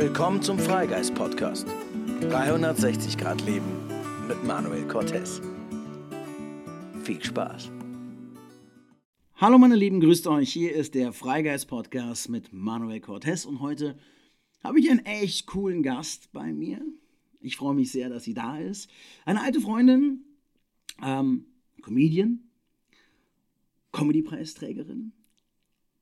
[0.00, 1.68] Willkommen zum Freigeist Podcast.
[2.22, 3.86] 360 Grad Leben
[4.26, 5.42] mit Manuel Cortez.
[7.04, 7.70] Viel Spaß.
[9.34, 10.54] Hallo meine Lieben, grüßt euch.
[10.54, 13.98] Hier ist der Freigeist Podcast mit Manuel Cortez und heute
[14.64, 16.80] habe ich einen echt coolen Gast bei mir.
[17.38, 18.88] Ich freue mich sehr, dass sie da ist.
[19.26, 20.24] Eine alte Freundin,
[21.02, 21.44] ähm,
[21.82, 22.48] Comedian,
[23.92, 25.12] Comedy-Preisträgerin,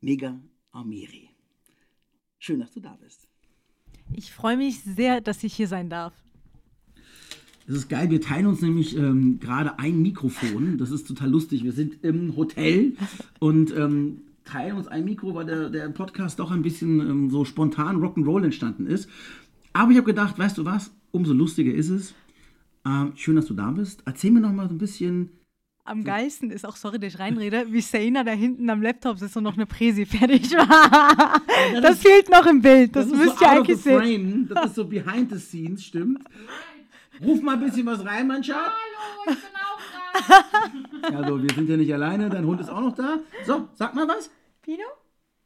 [0.01, 0.41] Mega
[0.71, 1.31] Amiri.
[2.39, 3.28] Schön, dass du da bist.
[4.13, 6.13] Ich freue mich sehr, dass ich hier sein darf.
[7.67, 10.79] Das ist geil, wir teilen uns nämlich ähm, gerade ein Mikrofon.
[10.79, 11.65] Das ist total lustig.
[11.65, 12.95] Wir sind im Hotel
[13.41, 17.45] und ähm, teilen uns ein Mikro, weil der, der Podcast doch ein bisschen ähm, so
[17.45, 19.09] spontan Rock'n'Roll entstanden ist.
[19.75, 22.15] Aber ich habe gedacht, weißt du was, umso lustiger ist es.
[22.87, 24.03] Ähm, schön, dass du da bist.
[24.07, 25.29] Erzähl mir noch mal so ein bisschen.
[25.89, 29.39] Am geilsten ist auch, sorry, dass ich reinrede, wie Seina da hinten am Laptop sitzt
[29.39, 31.41] und noch eine Präsi fertig war.
[31.73, 32.95] das, das fehlt noch im Bild.
[32.95, 33.99] Das, das müsst so ihr eigentlich sehen.
[33.99, 34.49] Frame.
[34.49, 36.23] Das ist so behind the scenes, stimmt.
[37.25, 38.71] Ruf mal ein bisschen was rein, mein Schatz.
[39.27, 39.81] Hallo, ich bin auch
[41.01, 41.17] da.
[41.17, 43.21] Also, wir sind ja nicht alleine, dein Hund ist auch noch da.
[43.47, 44.31] So, sag mal was.
[44.61, 44.85] Pino?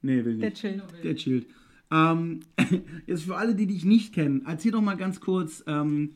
[0.00, 0.42] Nee, will nicht.
[0.42, 0.82] Der chillt.
[1.04, 1.46] Der chillt.
[1.92, 2.40] Ähm,
[3.06, 6.14] jetzt für alle, die dich nicht kennen, erzähl doch mal ganz kurz, ähm,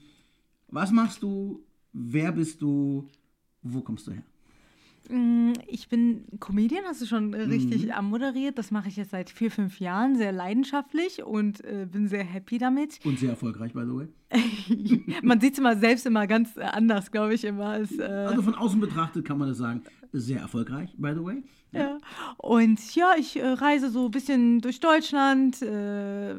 [0.67, 3.09] was machst du, wer bist du,
[3.73, 4.23] wo kommst du her?
[5.09, 8.07] Mm, ich bin Comedian, hast du schon richtig mhm.
[8.07, 8.59] moderiert.
[8.59, 12.59] Das mache ich jetzt seit vier, fünf Jahren, sehr leidenschaftlich und äh, bin sehr happy
[12.59, 12.99] damit.
[13.05, 14.09] Und sehr erfolgreich, by the way.
[15.23, 17.67] man sieht es immer selbst immer ganz anders, glaube ich, immer.
[17.67, 21.43] Als, äh also von außen betrachtet kann man das sagen, sehr erfolgreich, by the way.
[21.73, 21.81] Ja.
[21.81, 21.99] ja.
[22.39, 26.37] Und ja, ich äh, reise so ein bisschen durch Deutschland, äh,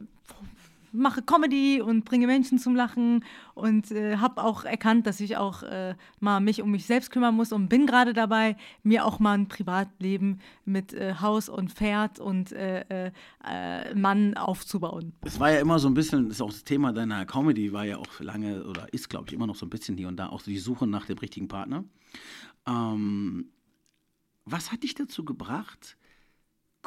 [0.92, 5.64] mache Comedy und bringe Menschen zum Lachen und äh, habe auch erkannt, dass ich auch
[5.64, 9.34] äh, mal mich um mich selbst kümmern muss und bin gerade dabei, mir auch mal
[9.34, 13.12] ein Privatleben mit äh, Haus und Pferd und äh,
[13.44, 15.14] äh, Mann aufzubauen.
[15.22, 17.86] Es war ja immer so ein bisschen, das ist auch das Thema deiner Comedy, war
[17.86, 20.28] ja auch lange oder ist, glaube ich, immer noch so ein bisschen hier und da
[20.28, 21.84] auch die Suche nach dem richtigen Partner.
[22.68, 23.50] Ähm,
[24.46, 25.98] was hat dich dazu gebracht,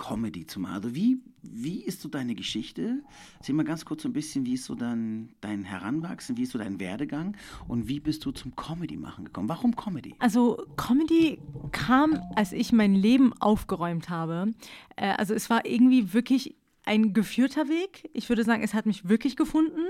[0.00, 0.74] Comedy zu machen?
[0.74, 3.02] Also wie, wie ist so deine Geschichte?
[3.36, 6.52] Erzähl mal ganz kurz so ein bisschen, wie ist so dein, dein Heranwachsen, wie ist
[6.52, 7.36] so dein Werdegang
[7.68, 9.48] und wie bist du zum Comedy machen gekommen?
[9.50, 10.14] Warum Comedy?
[10.18, 11.38] Also Comedy
[11.72, 14.52] kam, als ich mein Leben aufgeräumt habe.
[14.96, 16.56] Äh, also es war irgendwie wirklich
[16.86, 18.08] ein geführter Weg.
[18.14, 19.82] Ich würde sagen, es hat mich wirklich gefunden.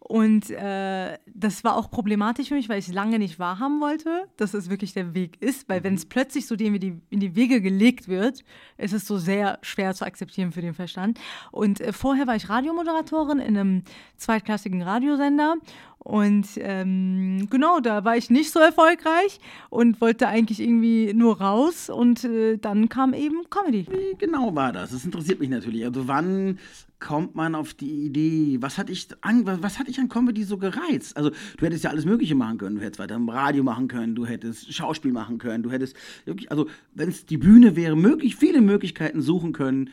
[0.00, 4.54] Und äh, das war auch problematisch für mich, weil ich lange nicht wahrhaben wollte, dass
[4.54, 5.68] es wirklich der Weg ist.
[5.68, 6.08] Weil wenn es mhm.
[6.08, 8.42] plötzlich so in die, in die Wege gelegt wird,
[8.76, 11.20] ist es so sehr schwer zu akzeptieren für den Verstand.
[11.52, 13.82] Und äh, vorher war ich Radiomoderatorin in einem
[14.16, 15.56] zweitklassigen Radiosender
[16.02, 19.38] und ähm, genau, da war ich nicht so erfolgreich
[19.68, 21.90] und wollte eigentlich irgendwie nur raus.
[21.90, 23.86] Und äh, dann kam eben Comedy.
[23.86, 24.90] Wie genau war das?
[24.90, 25.84] Das interessiert mich natürlich.
[25.84, 26.58] Also wann
[27.00, 28.58] kommt man auf die Idee?
[28.60, 31.16] Was hat ich an, was hat dich an Comedy so gereizt?
[31.16, 32.76] Also du hättest ja alles Mögliche machen können.
[32.76, 36.50] Du hättest weiter im Radio machen können, du hättest Schauspiel machen können, du hättest wirklich,
[36.50, 39.90] also wenn es die Bühne wäre, möglich viele Möglichkeiten suchen können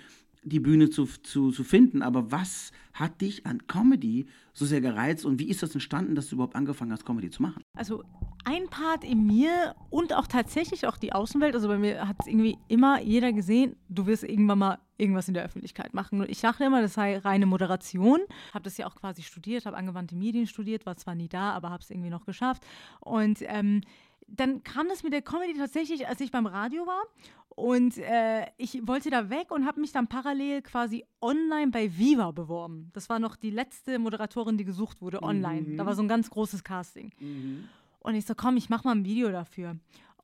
[0.49, 2.01] die Bühne zu, zu, zu finden.
[2.01, 6.29] Aber was hat dich an Comedy so sehr gereizt und wie ist das entstanden, dass
[6.29, 7.61] du überhaupt angefangen hast, Comedy zu machen?
[7.75, 8.03] Also
[8.43, 12.27] ein Part in mir und auch tatsächlich auch die Außenwelt, also bei mir hat es
[12.27, 16.21] irgendwie immer jeder gesehen, du wirst irgendwann mal irgendwas in der Öffentlichkeit machen.
[16.21, 18.19] Und ich dachte immer, das sei reine Moderation.
[18.53, 21.69] Habe das ja auch quasi studiert, habe angewandte Medien studiert, war zwar nie da, aber
[21.69, 22.65] habe es irgendwie noch geschafft.
[22.99, 23.81] Und ähm,
[24.27, 27.01] dann kam das mit der Comedy tatsächlich, als ich beim Radio war.
[27.49, 32.29] Und äh, ich wollte da weg und habe mich dann parallel quasi online bei Viva
[32.29, 32.91] beworben.
[32.93, 35.61] Das war noch die letzte Moderatorin, die gesucht wurde online.
[35.61, 35.77] Mhm.
[35.77, 37.11] Da war so ein ganz großes Casting.
[37.19, 37.67] Mhm.
[37.99, 39.77] Und ich so, komm, ich mach mal ein Video dafür.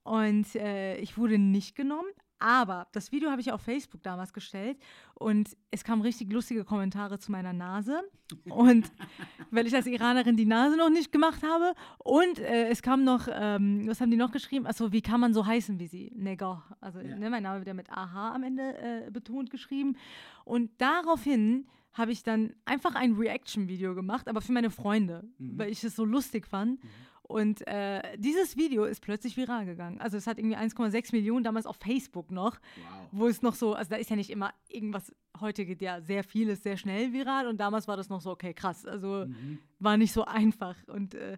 [0.03, 2.09] Und äh, ich wurde nicht genommen,
[2.43, 4.77] aber das Video habe ich auf Facebook damals gestellt
[5.13, 8.01] und es kamen richtig lustige Kommentare zu meiner Nase.
[8.49, 8.91] Und
[9.51, 11.73] weil ich als Iranerin die Nase noch nicht gemacht habe.
[11.99, 14.67] Und äh, es kam noch, ähm, was haben die noch geschrieben?
[14.67, 16.11] Also wie kann man so heißen wie sie?
[16.15, 16.75] Negar.
[16.81, 17.15] Also ja.
[17.15, 19.95] ne, mein Name wird ja mit AH am Ende äh, betont geschrieben.
[20.43, 25.59] Und daraufhin habe ich dann einfach ein Reaction-Video gemacht, aber für meine Freunde, mhm.
[25.59, 26.83] weil ich es so lustig fand.
[26.83, 26.89] Mhm.
[27.23, 29.99] Und äh, dieses Video ist plötzlich viral gegangen.
[30.01, 33.07] Also es hat irgendwie 1,6 Millionen damals auf Facebook noch, wow.
[33.11, 36.23] wo es noch so, also da ist ja nicht immer irgendwas, heute geht ja sehr
[36.23, 38.85] vieles sehr schnell viral und damals war das noch so, okay, krass.
[38.85, 39.59] Also mhm.
[39.79, 40.75] war nicht so einfach.
[40.87, 41.37] Und äh,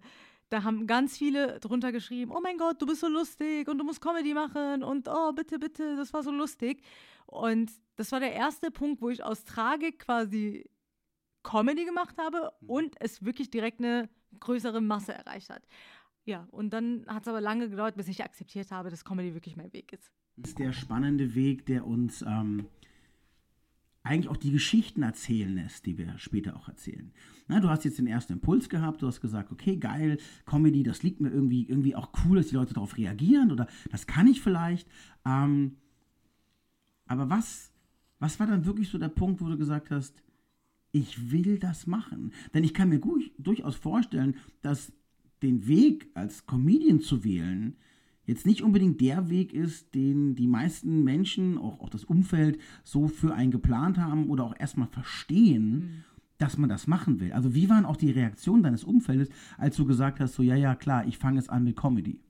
[0.49, 3.83] da haben ganz viele drunter geschrieben, oh mein Gott, du bist so lustig und du
[3.83, 6.81] musst Comedy machen und oh, bitte, bitte, das war so lustig.
[7.27, 10.65] Und das war der erste Punkt, wo ich aus Tragik quasi
[11.45, 12.69] Comedy gemacht habe mhm.
[12.69, 14.09] und es wirklich direkt eine
[14.39, 15.63] größere Masse erreicht hat.
[16.25, 19.55] Ja, und dann hat es aber lange gedauert, bis ich akzeptiert habe, dass Comedy wirklich
[19.55, 20.11] mein Weg ist.
[20.37, 22.67] Das ist der spannende Weg, der uns ähm,
[24.03, 27.13] eigentlich auch die Geschichten erzählen lässt, die wir später auch erzählen.
[27.47, 31.03] Na, du hast jetzt den ersten Impuls gehabt, du hast gesagt, okay, geil, Comedy, das
[31.03, 34.41] liegt mir irgendwie, irgendwie auch cool, dass die Leute darauf reagieren oder das kann ich
[34.41, 34.89] vielleicht.
[35.25, 35.77] Ähm,
[37.05, 37.71] aber was,
[38.19, 40.24] was war dann wirklich so der Punkt, wo du gesagt hast,
[40.95, 42.31] ich will das machen?
[42.53, 44.93] Denn ich kann mir gut, durchaus vorstellen, dass
[45.43, 47.75] den Weg als Comedian zu wählen,
[48.23, 53.09] jetzt nicht unbedingt der Weg ist, den die meisten Menschen, auch, auch das Umfeld, so
[53.09, 56.03] für einen geplant haben oder auch erstmal verstehen, mhm.
[56.37, 57.33] dass man das machen will.
[57.33, 59.27] Also wie waren auch die Reaktionen deines Umfeldes,
[59.57, 62.21] als du gesagt hast, so ja, ja, klar, ich fange jetzt an mit Comedy?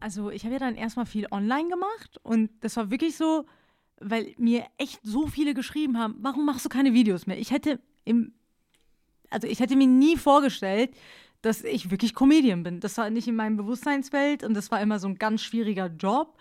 [0.00, 3.46] Also ich habe ja dann erstmal viel online gemacht und das war wirklich so,
[4.00, 7.38] weil mir echt so viele geschrieben haben, warum machst du keine Videos mehr?
[7.38, 8.32] Ich hätte im,
[9.30, 10.90] also ich hätte mir nie vorgestellt,
[11.42, 12.80] dass ich wirklich Comedian bin.
[12.80, 16.36] Das war nicht in meinem Bewusstseinsfeld und das war immer so ein ganz schwieriger Job.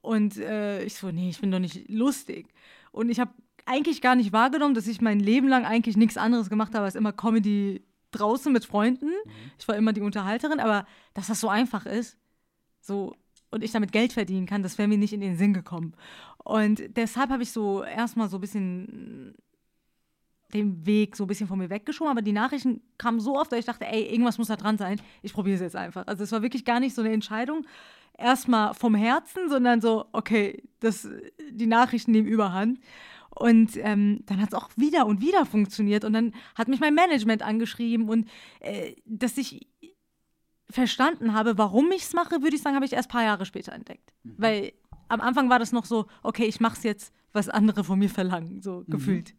[0.00, 2.48] Und äh, ich so, nee, ich bin doch nicht lustig.
[2.90, 3.32] Und ich habe
[3.64, 6.96] eigentlich gar nicht wahrgenommen, dass ich mein Leben lang eigentlich nichts anderes gemacht habe als
[6.96, 9.06] immer Comedy draußen mit Freunden.
[9.06, 9.52] Mhm.
[9.58, 12.18] Ich war immer die Unterhalterin, aber dass das so einfach ist,
[12.80, 13.14] so
[13.50, 15.92] und ich damit Geld verdienen kann, das wäre mir nicht in den Sinn gekommen.
[16.44, 19.34] Und deshalb habe ich so erstmal so ein bisschen
[20.52, 23.58] den Weg so ein bisschen von mir weggeschoben, aber die Nachrichten kamen so oft, dass
[23.58, 25.00] ich dachte, ey, irgendwas muss da dran sein.
[25.22, 26.06] Ich probiere es jetzt einfach.
[26.06, 27.66] Also es war wirklich gar nicht so eine Entscheidung,
[28.18, 31.08] erstmal vom Herzen, sondern so, okay, das,
[31.50, 32.80] die Nachrichten nehmen überhand.
[33.30, 36.04] Und ähm, dann hat es auch wieder und wieder funktioniert.
[36.04, 38.28] Und dann hat mich mein Management angeschrieben und
[38.60, 39.66] äh, dass ich
[40.68, 43.46] verstanden habe, warum ich es mache, würde ich sagen, habe ich erst ein paar Jahre
[43.46, 44.12] später entdeckt.
[44.22, 44.34] Mhm.
[44.36, 44.72] Weil
[45.12, 48.08] am Anfang war das noch so, okay, ich mache es jetzt, was andere von mir
[48.08, 48.90] verlangen, so mhm.
[48.90, 49.34] gefühlt.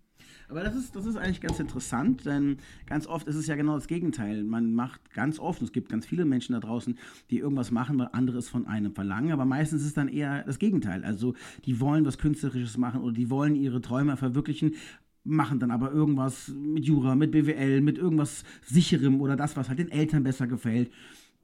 [0.50, 3.74] Aber das ist, das ist eigentlich ganz interessant, denn ganz oft ist es ja genau
[3.76, 4.44] das Gegenteil.
[4.44, 7.00] Man macht ganz oft, und es gibt ganz viele Menschen da draußen,
[7.32, 10.44] die irgendwas machen, weil andere es von einem verlangen, aber meistens ist es dann eher
[10.44, 11.04] das Gegenteil.
[11.04, 11.34] Also
[11.66, 14.76] die wollen was Künstlerisches machen oder die wollen ihre Träume verwirklichen,
[15.24, 19.80] machen dann aber irgendwas mit Jura, mit BWL, mit irgendwas Sicherem oder das, was halt
[19.80, 20.92] den Eltern besser gefällt.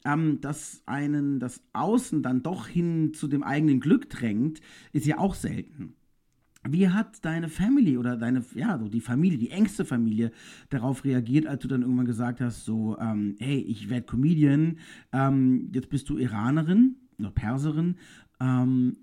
[0.05, 4.61] Ähm, dass einen das Außen dann doch hin zu dem eigenen Glück drängt,
[4.93, 5.95] ist ja auch selten.
[6.67, 10.31] Wie hat deine Family oder deine, ja, so die Familie, die engste Familie
[10.69, 14.77] darauf reagiert, als du dann irgendwann gesagt hast, so, ähm, hey, ich werde Comedian,
[15.13, 17.95] ähm, jetzt bist du Iranerin oder Perserin,
[18.41, 18.97] ähm,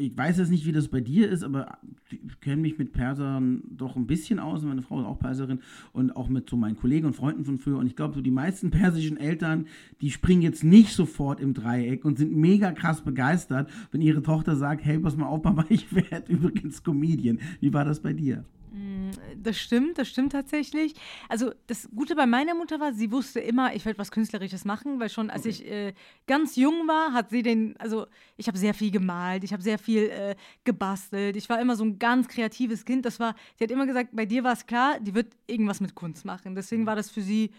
[0.00, 1.78] ich weiß jetzt nicht, wie das bei dir ist, aber
[2.10, 4.62] ich kenne mich mit Persern doch ein bisschen aus.
[4.62, 5.60] Meine Frau ist auch Perserin
[5.92, 7.76] und auch mit so meinen Kollegen und Freunden von früher.
[7.76, 9.66] Und ich glaube, so die meisten persischen Eltern,
[10.00, 14.56] die springen jetzt nicht sofort im Dreieck und sind mega krass begeistert, wenn ihre Tochter
[14.56, 17.38] sagt: Hey, pass mal auf, Mama, ich werde übrigens Comedian.
[17.60, 18.44] Wie war das bei dir?
[18.72, 20.94] Mm, das stimmt, das stimmt tatsächlich.
[21.28, 25.00] Also das Gute bei meiner Mutter war, sie wusste immer, ich werde was Künstlerisches machen,
[25.00, 25.48] weil schon als okay.
[25.48, 25.94] ich äh,
[26.26, 28.06] ganz jung war, hat sie den, also
[28.36, 31.84] ich habe sehr viel gemalt, ich habe sehr viel äh, gebastelt, ich war immer so
[31.84, 33.04] ein ganz kreatives Kind.
[33.04, 35.94] Das war, sie hat immer gesagt, bei dir war es klar, die wird irgendwas mit
[35.94, 36.54] Kunst machen.
[36.54, 36.86] Deswegen mhm.
[36.86, 37.50] war das für sie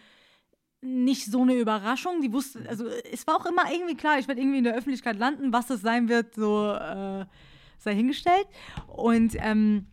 [0.81, 2.22] nicht so eine Überraschung.
[2.22, 5.18] Die wusste, also es war auch immer irgendwie klar, ich werde irgendwie in der Öffentlichkeit
[5.18, 7.25] landen, was das sein wird, so äh,
[7.78, 8.48] sei hingestellt.
[8.88, 9.88] Und ähm,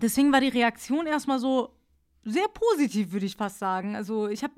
[0.00, 1.74] deswegen war die Reaktion erstmal so
[2.24, 3.96] sehr positiv, würde ich fast sagen.
[3.96, 4.52] Also ich habe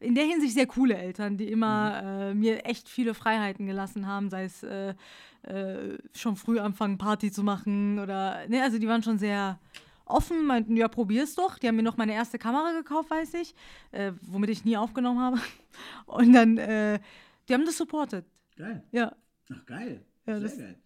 [0.00, 2.08] in der Hinsicht sehr coole Eltern, die immer mhm.
[2.08, 4.94] äh, mir echt viele Freiheiten gelassen haben, sei es äh,
[5.42, 9.58] äh, schon früh anfangen, Party zu machen oder, ne, also die waren schon sehr
[10.04, 11.58] offen, meinten, ja, probier's doch.
[11.58, 13.54] Die haben mir noch meine erste Kamera gekauft, weiß ich,
[13.92, 15.40] äh, womit ich nie aufgenommen habe.
[16.06, 17.00] Und dann, äh,
[17.48, 18.26] die haben das supportet.
[18.56, 18.82] Geil.
[18.92, 19.14] Ja.
[19.52, 20.04] Ach, geil.
[20.26, 20.78] Ja, sehr geil.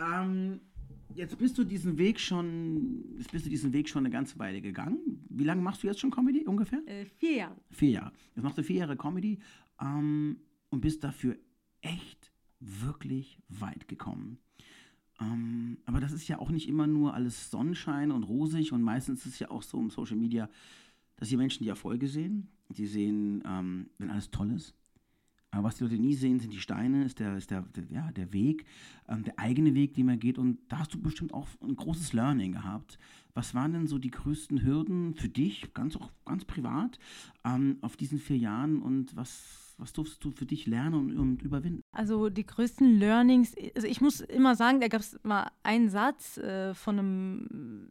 [0.00, 0.60] Ähm,
[1.14, 4.60] Jetzt bist du diesen Weg schon, jetzt bist du diesen Weg schon eine ganze Weile
[4.60, 5.24] gegangen.
[5.28, 6.82] Wie lange machst du jetzt schon Comedy ungefähr?
[6.86, 7.56] Äh, vier Jahre.
[7.70, 8.12] Vier Jahre.
[8.34, 9.38] Jetzt machst du vier Jahre Comedy
[9.80, 10.38] ähm,
[10.70, 11.36] und bist dafür
[11.82, 14.38] echt wirklich weit gekommen.
[15.20, 19.26] Ähm, aber das ist ja auch nicht immer nur alles Sonnenschein und rosig und meistens
[19.26, 20.48] ist es ja auch so im Social Media,
[21.16, 22.48] dass die Menschen die Erfolge sehen.
[22.70, 24.74] Die sehen, ähm, wenn alles toll ist,
[25.54, 28.10] aber was die Leute nie sehen, sind die Steine, ist der, ist der, der ja,
[28.12, 28.64] der Weg,
[29.08, 30.38] ähm, der eigene Weg, den man geht.
[30.38, 32.98] Und da hast du bestimmt auch ein großes Learning gehabt.
[33.34, 36.98] Was waren denn so die größten Hürden für dich, ganz auch ganz privat,
[37.44, 41.42] ähm, auf diesen vier Jahren und was, was durfst du für dich lernen und, und,
[41.42, 41.80] überwinden?
[41.92, 46.36] Also die größten Learnings, also ich muss immer sagen, da gab es mal einen Satz
[46.38, 47.90] äh, von einem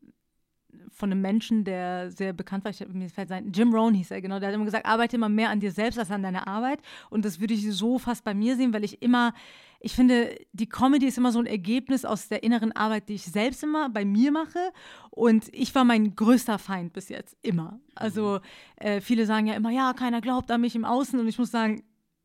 [0.91, 4.21] von einem Menschen, der sehr bekannt war, ich, mir fällt sein, Jim Rohn hieß er,
[4.21, 6.79] genau, der hat immer gesagt, arbeite immer mehr an dir selbst als an deiner Arbeit.
[7.09, 9.33] Und das würde ich so fast bei mir sehen, weil ich immer,
[9.79, 13.25] ich finde, die Comedy ist immer so ein Ergebnis aus der inneren Arbeit, die ich
[13.25, 14.71] selbst immer bei mir mache.
[15.09, 17.79] Und ich war mein größter Feind bis jetzt, immer.
[17.95, 18.39] Also
[18.77, 21.19] äh, viele sagen ja immer, ja, keiner glaubt an mich im Außen.
[21.19, 21.83] Und ich muss sagen,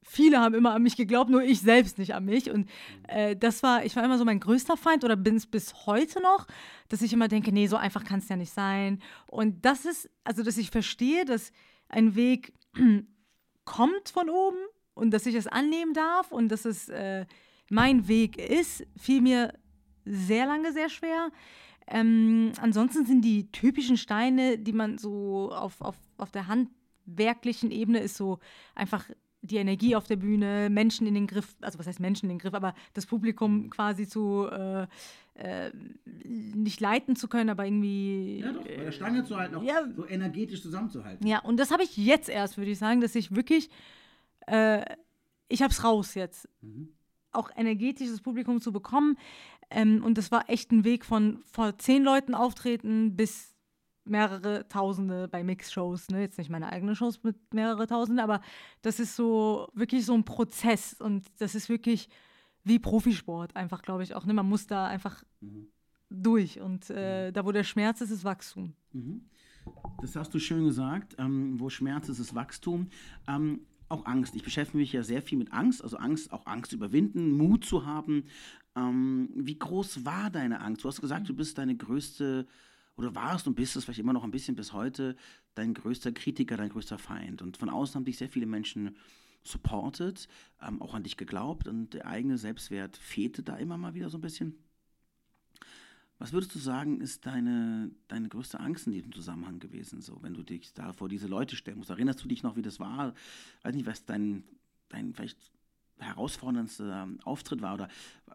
[0.08, 2.50] viele haben immer an mich geglaubt, nur ich selbst nicht an mich.
[2.50, 2.68] Und
[3.08, 6.20] äh, das war, ich war immer so mein größter Feind oder bin es bis heute
[6.22, 6.46] noch,
[6.88, 9.00] dass ich immer denke, nee, so einfach kann es ja nicht sein.
[9.26, 11.52] Und das ist, also dass ich verstehe, dass
[11.88, 12.54] ein Weg
[13.64, 14.58] kommt von oben
[14.94, 17.26] und dass ich es annehmen darf und dass es äh,
[17.70, 19.52] mein Weg ist, fiel mir
[20.06, 21.30] sehr lange sehr schwer.
[21.86, 28.00] Ähm, ansonsten sind die typischen Steine, die man so auf, auf, auf der handwerklichen Ebene
[28.00, 28.38] ist, so
[28.74, 29.04] einfach
[29.42, 32.38] die Energie auf der Bühne, Menschen in den Griff, also was heißt Menschen in den
[32.38, 34.87] Griff, aber das Publikum quasi zu äh,
[35.35, 35.71] äh,
[36.04, 38.40] nicht leiten zu können, aber irgendwie.
[38.40, 39.87] Ja, doch, bei der Stange zu halten, auch ja.
[39.95, 41.26] so energetisch zusammenzuhalten.
[41.26, 43.71] Ja, und das habe ich jetzt erst, würde ich sagen, dass ich wirklich,
[44.47, 44.85] äh,
[45.49, 46.49] ich habe es raus jetzt.
[46.61, 46.88] Mhm.
[47.30, 49.16] Auch energetisches Publikum zu bekommen.
[49.71, 53.54] Ähm, und das war echt ein Weg von vor zehn Leuten auftreten bis
[54.08, 56.08] mehrere Tausende bei Mix-Shows.
[56.08, 56.20] Ne?
[56.20, 58.40] Jetzt nicht meine eigenen Shows mit mehrere Tausende, aber
[58.82, 62.08] das ist so wirklich so ein Prozess und das ist wirklich
[62.64, 64.26] wie Profisport einfach, glaube ich auch.
[64.26, 64.34] Ne?
[64.34, 65.68] Man muss da einfach Mhm.
[66.10, 68.74] durch und äh, da, wo der Schmerz ist, ist Wachstum.
[68.92, 69.22] Mhm.
[70.00, 71.14] Das hast du schön gesagt.
[71.18, 72.88] Ähm, wo Schmerz ist, ist Wachstum.
[73.26, 74.34] Ähm, auch Angst.
[74.36, 77.86] Ich beschäftige mich ja sehr viel mit Angst, also Angst, auch Angst überwinden, Mut zu
[77.86, 78.24] haben.
[78.76, 80.84] Ähm, wie groß war deine Angst?
[80.84, 82.46] Du hast gesagt, du bist deine größte,
[82.98, 85.16] oder warst und bist es vielleicht immer noch ein bisschen bis heute,
[85.54, 87.42] dein größter Kritiker, dein größter Feind.
[87.42, 88.96] Und von außen haben dich sehr viele Menschen
[89.44, 90.28] supported,
[90.60, 94.18] ähm, auch an dich geglaubt und der eigene Selbstwert fehlte da immer mal wieder so
[94.18, 94.58] ein bisschen.
[96.18, 100.34] Was würdest du sagen, ist deine, deine größte Angst in diesem Zusammenhang gewesen, so, wenn
[100.34, 101.90] du dich da vor diese Leute stellen musst?
[101.90, 103.14] Erinnerst du dich noch, wie das war?
[103.62, 104.42] Weiß nicht, was dein,
[104.88, 105.38] dein vielleicht
[105.98, 107.88] herausforderndster Auftritt war oder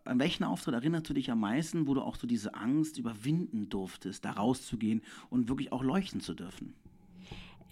[0.06, 3.70] an welchen Auftritt erinnerst du dich am meisten, wo du auch so diese Angst überwinden
[3.70, 6.74] durftest, da rauszugehen und wirklich auch leuchten zu dürfen?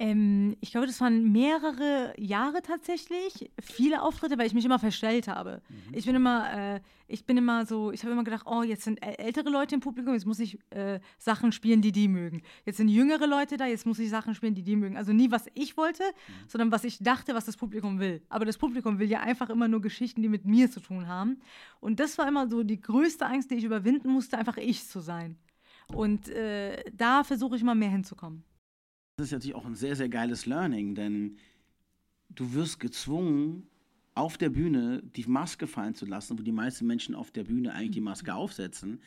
[0.02, 5.28] Ähm, ich glaube, das waren mehrere Jahre tatsächlich, viele Auftritte, weil ich mich immer verstellt
[5.28, 5.62] habe.
[5.92, 9.00] Ich bin immer, äh, ich bin immer so, ich habe immer gedacht, oh, jetzt sind
[9.04, 12.42] äl- ältere Leute im Publikum, jetzt muss ich äh, Sachen spielen, die die mögen.
[12.66, 14.98] Jetzt sind jüngere Leute da, jetzt muss ich Sachen spielen, die die mögen.
[14.98, 16.04] Also nie, was ich wollte,
[16.48, 18.24] sondern was ich dachte, was das Publikum will.
[18.28, 21.42] Aber das Publikum will ja einfach immer nur Geschichten, die mit mir zu tun haben.
[21.80, 25.00] Und das war immer so die größte Angst, die ich überwinden musste, einfach ich zu
[25.00, 25.38] sein.
[25.94, 28.44] Und äh, da versuche ich mal mehr hinzukommen.
[29.22, 31.38] Das ist natürlich auch ein sehr, sehr geiles Learning, denn
[32.30, 33.68] du wirst gezwungen,
[34.16, 37.72] auf der Bühne die Maske fallen zu lassen, wo die meisten Menschen auf der Bühne
[37.72, 39.00] eigentlich die Maske aufsetzen.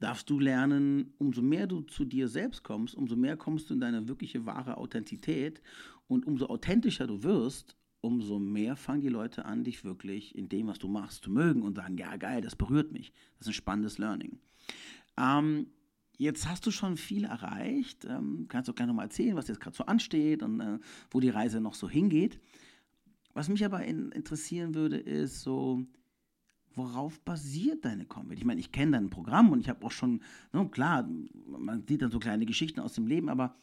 [0.00, 3.80] Darfst du lernen, umso mehr du zu dir selbst kommst, umso mehr kommst du in
[3.80, 5.62] deine wirkliche wahre Authentität
[6.08, 10.66] und umso authentischer du wirst, umso mehr fangen die Leute an, dich wirklich in dem,
[10.66, 13.12] was du machst, zu mögen und sagen, ja geil, das berührt mich.
[13.38, 14.40] Das ist ein spannendes Learning.
[15.16, 15.68] Ähm,
[16.16, 18.04] Jetzt hast du schon viel erreicht.
[18.04, 20.78] Ähm, kannst du gerne nochmal erzählen, was jetzt gerade so ansteht und äh,
[21.10, 22.40] wo die Reise noch so hingeht.
[23.32, 25.84] Was mich aber in, interessieren würde, ist so,
[26.74, 28.38] worauf basiert deine Comedy?
[28.38, 31.08] Ich meine, ich kenne dein Programm und ich habe auch schon, ne, klar,
[31.46, 33.56] man sieht dann so kleine Geschichten aus dem Leben, aber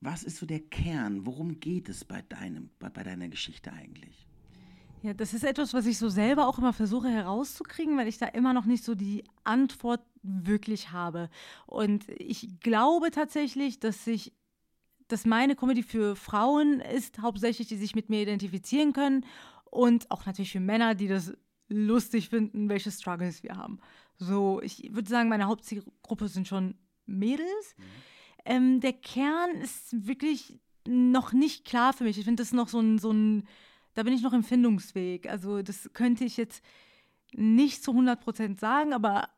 [0.00, 1.26] was ist so der Kern?
[1.26, 4.26] Worum geht es bei, deinem, bei, bei deiner Geschichte eigentlich?
[5.06, 8.26] Ja, das ist etwas, was ich so selber auch immer versuche herauszukriegen, weil ich da
[8.26, 11.30] immer noch nicht so die Antwort wirklich habe.
[11.64, 14.32] Und ich glaube tatsächlich, dass ich
[15.06, 19.24] dass meine Comedy für Frauen ist, hauptsächlich, die sich mit mir identifizieren können
[19.70, 21.32] und auch natürlich für Männer, die das
[21.68, 23.78] lustig finden, welche Struggles wir haben.
[24.16, 27.76] So, ich würde sagen, meine Hauptzielgruppe sind schon Mädels.
[28.44, 32.18] Ähm, der Kern ist wirklich noch nicht klar für mich.
[32.18, 33.46] Ich finde das noch so ein, so ein,
[33.96, 35.28] da bin ich noch im Findungsweg.
[35.28, 36.62] Also das könnte ich jetzt
[37.32, 39.30] nicht zu 100% sagen, aber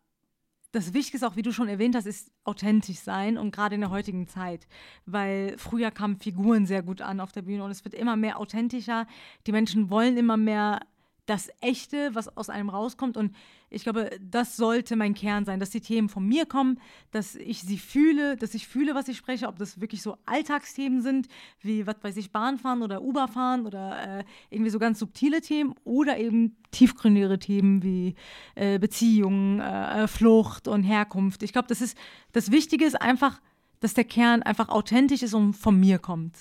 [0.72, 3.80] das Wichtige ist auch, wie du schon erwähnt hast, ist authentisch sein und gerade in
[3.80, 4.66] der heutigen Zeit,
[5.06, 8.38] weil früher kamen Figuren sehr gut an auf der Bühne und es wird immer mehr
[8.38, 9.06] authentischer.
[9.46, 10.80] Die Menschen wollen immer mehr
[11.28, 13.34] das Echte, was aus einem rauskommt und
[13.70, 16.80] ich glaube, das sollte mein Kern sein, dass die Themen von mir kommen,
[17.10, 21.02] dass ich sie fühle, dass ich fühle, was ich spreche, ob das wirklich so Alltagsthemen
[21.02, 21.28] sind,
[21.60, 25.74] wie, was weiß ich, Bahnfahren oder Uber fahren oder äh, irgendwie so ganz subtile Themen
[25.84, 28.14] oder eben tiefgründigere Themen wie
[28.54, 31.42] äh, Beziehungen, äh, Flucht und Herkunft.
[31.42, 31.96] Ich glaube, das ist,
[32.32, 33.42] das Wichtige ist einfach,
[33.80, 36.36] dass der Kern einfach authentisch ist und von mir kommt.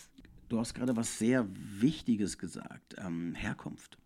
[0.47, 3.97] Du hast gerade was sehr Wichtiges gesagt, ähm, Herkunft.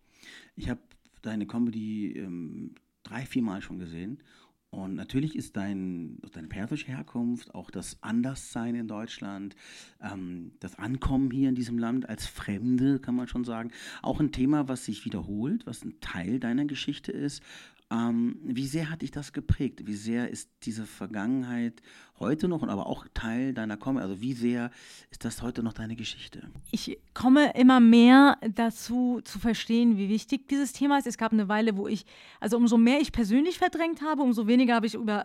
[0.56, 0.80] Ich habe
[1.22, 4.22] deine Comedy ähm, drei, vier Mal schon gesehen.
[4.70, 9.54] Und natürlich ist dein, deine persische Herkunft, auch das Anderssein in Deutschland,
[10.00, 14.32] ähm, das Ankommen hier in diesem Land als Fremde, kann man schon sagen, auch ein
[14.32, 17.42] Thema, was sich wiederholt, was ein Teil deiner Geschichte ist.
[17.92, 19.86] Ähm, wie sehr hat dich das geprägt?
[19.86, 21.82] Wie sehr ist diese Vergangenheit
[22.18, 24.02] heute noch und aber auch Teil deiner Comedy?
[24.02, 24.70] Also wie sehr
[25.10, 26.48] ist das heute noch deine Geschichte?
[26.70, 31.06] Ich komme immer mehr dazu zu verstehen, wie wichtig dieses Thema ist.
[31.06, 32.06] Es gab eine Weile, wo ich,
[32.40, 35.24] also umso mehr ich persönlich verdrängt habe, umso weniger habe ich über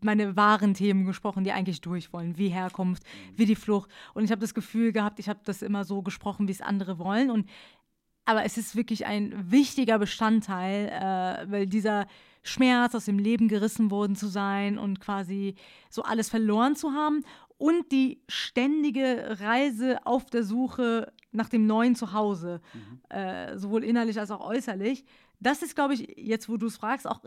[0.00, 3.04] meine wahren Themen gesprochen, die eigentlich durch wollen, wie Herkunft,
[3.36, 3.88] wie die Flucht.
[4.12, 6.98] Und ich habe das Gefühl gehabt, ich habe das immer so gesprochen, wie es andere
[6.98, 7.30] wollen.
[7.30, 7.48] Und
[8.28, 12.06] aber es ist wirklich ein wichtiger Bestandteil, äh, weil dieser
[12.42, 15.54] Schmerz aus dem Leben gerissen worden zu sein und quasi
[15.88, 17.24] so alles verloren zu haben
[17.56, 23.16] und die ständige Reise auf der Suche nach dem neuen Zuhause, mhm.
[23.16, 25.06] äh, sowohl innerlich als auch äußerlich.
[25.40, 27.22] Das ist, glaube ich, jetzt, wo du es fragst, auch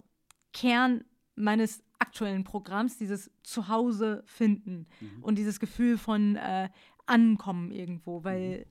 [0.53, 1.03] Kern
[1.34, 5.24] meines aktuellen Programms, dieses Zuhause finden mhm.
[5.24, 6.70] und dieses Gefühl von äh,
[7.08, 8.67] Ankommen irgendwo, weil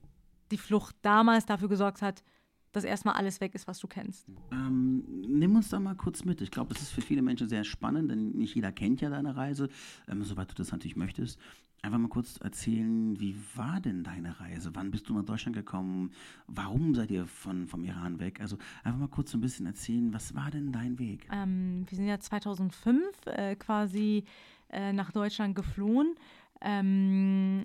[0.51, 2.23] die Flucht damals dafür gesorgt hat,
[2.71, 4.27] dass erstmal alles weg ist, was du kennst.
[4.51, 6.41] Ähm, nimm uns da mal kurz mit.
[6.41, 9.35] Ich glaube, es ist für viele Menschen sehr spannend, denn nicht jeder kennt ja deine
[9.35, 9.69] Reise,
[10.07, 11.39] ähm, soweit du das natürlich möchtest.
[11.83, 14.75] Einfach mal kurz erzählen, wie war denn deine Reise?
[14.75, 16.11] Wann bist du nach Deutschland gekommen?
[16.45, 18.39] Warum seid ihr von, vom Iran weg?
[18.39, 21.27] Also einfach mal kurz so ein bisschen erzählen, was war denn dein Weg?
[21.31, 24.25] Ähm, wir sind ja 2005 äh, quasi
[24.69, 26.13] äh, nach Deutschland geflohen.
[26.61, 27.63] Ähm,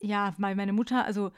[0.00, 1.32] ja, meine Mutter, also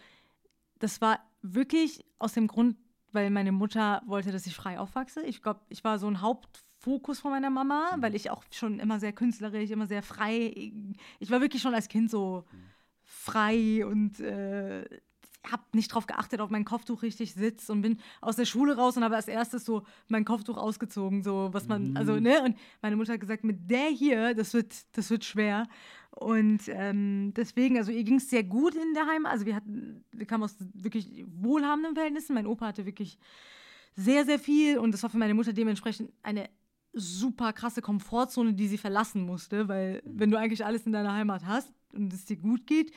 [0.82, 2.76] das war wirklich aus dem Grund,
[3.12, 5.22] weil meine Mutter wollte, dass ich frei aufwachse.
[5.22, 8.02] Ich glaube, ich war so ein Hauptfokus von meiner Mama, mhm.
[8.02, 10.72] weil ich auch schon immer sehr künstlerisch, immer sehr frei.
[11.20, 12.56] Ich war wirklich schon als Kind so mhm.
[13.04, 14.84] frei und äh,
[15.50, 18.96] habe nicht darauf geachtet, ob mein Kopftuch richtig sitzt und bin aus der Schule raus
[18.96, 21.96] und habe als erstes so mein Kopftuch ausgezogen, so was man, mhm.
[21.96, 25.66] also ne, und meine Mutter hat gesagt, mit der hier, das wird, das wird schwer.
[26.10, 29.32] Und ähm, deswegen, also ihr ging es sehr gut in der Heimat.
[29.32, 32.34] Also wir hatten, wir kamen aus wirklich wohlhabenden Verhältnissen.
[32.34, 33.18] Mein Opa hatte wirklich
[33.96, 36.48] sehr, sehr viel und das war für meine Mutter dementsprechend eine
[36.92, 41.46] super krasse Komfortzone, die sie verlassen musste, weil wenn du eigentlich alles in deiner Heimat
[41.46, 42.92] hast und es dir gut geht,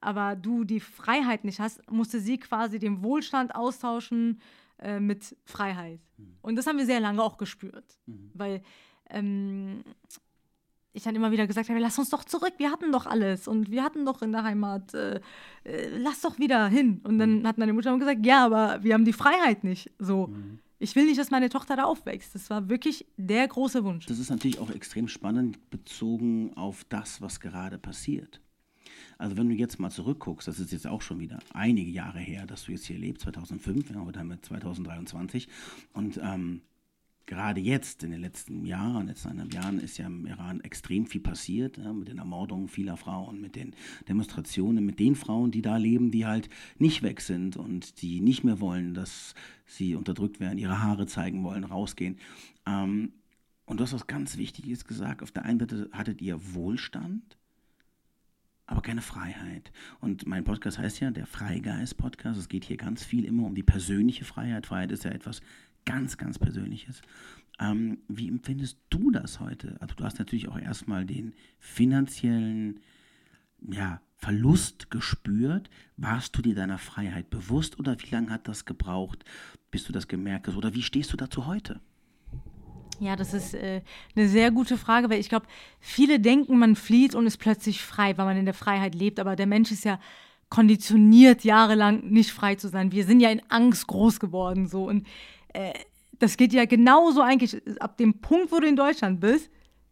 [0.00, 4.40] aber du die Freiheit nicht hast, musste sie quasi den Wohlstand austauschen
[4.78, 6.00] äh, mit Freiheit.
[6.16, 6.36] Mhm.
[6.42, 8.30] Und das haben wir sehr lange auch gespürt, mhm.
[8.34, 8.62] weil
[9.10, 9.82] ähm,
[10.92, 13.70] ich dann immer wieder gesagt habe, lass uns doch zurück, wir hatten doch alles und
[13.70, 15.20] wir hatten doch in der Heimat, äh,
[15.64, 17.00] äh, lass doch wieder hin.
[17.04, 17.46] Und dann mhm.
[17.46, 19.90] hat meine Mutter gesagt, ja, aber wir haben die Freiheit nicht.
[19.98, 20.28] So.
[20.28, 20.58] Mhm.
[20.80, 22.34] Ich will nicht, dass meine Tochter da aufwächst.
[22.36, 24.06] Das war wirklich der große Wunsch.
[24.06, 28.40] Das ist natürlich auch extrem spannend bezogen auf das, was gerade passiert.
[29.18, 32.46] Also wenn du jetzt mal zurückguckst, das ist jetzt auch schon wieder einige Jahre her,
[32.46, 35.48] dass du jetzt hier lebst, 2005, ja, heute haben wir 2023
[35.92, 36.62] und ähm,
[37.28, 41.20] gerade jetzt, in den letzten Jahren, letzten eineinhalb Jahren, ist ja im Iran extrem viel
[41.20, 43.74] passiert, ja, mit den Ermordungen vieler Frauen, mit den
[44.08, 48.44] Demonstrationen, mit den Frauen, die da leben, die halt nicht weg sind und die nicht
[48.44, 49.34] mehr wollen, dass
[49.66, 52.18] sie unterdrückt werden, ihre Haare zeigen wollen, rausgehen.
[52.66, 53.12] Ähm,
[53.66, 55.22] und du hast was ganz Wichtiges gesagt.
[55.22, 57.37] Auf der einen Seite hattet ihr Wohlstand,
[58.68, 59.72] aber keine Freiheit.
[59.98, 62.38] Und mein Podcast heißt ja der Freigeist-Podcast.
[62.38, 64.66] Es geht hier ganz viel immer um die persönliche Freiheit.
[64.66, 65.40] Freiheit ist ja etwas
[65.86, 67.00] ganz, ganz Persönliches.
[67.58, 69.78] Ähm, wie empfindest du das heute?
[69.80, 72.80] Also du hast natürlich auch erstmal den finanziellen
[73.66, 75.70] ja, Verlust gespürt.
[75.96, 79.24] Warst du dir deiner Freiheit bewusst oder wie lange hat das gebraucht,
[79.70, 80.56] bis du das gemerkt hast?
[80.56, 81.80] Oder wie stehst du dazu heute?
[83.00, 83.82] Ja, das ist äh,
[84.16, 85.46] eine sehr gute Frage, weil ich glaube,
[85.78, 89.20] viele denken, man flieht und ist plötzlich frei, weil man in der Freiheit lebt.
[89.20, 90.00] Aber der Mensch ist ja
[90.48, 92.90] konditioniert, jahrelang nicht frei zu sein.
[92.90, 95.06] Wir sind ja in Angst groß geworden so und
[95.52, 95.72] äh,
[96.18, 99.50] das geht ja genauso eigentlich, ab dem Punkt, wo du in Deutschland bist,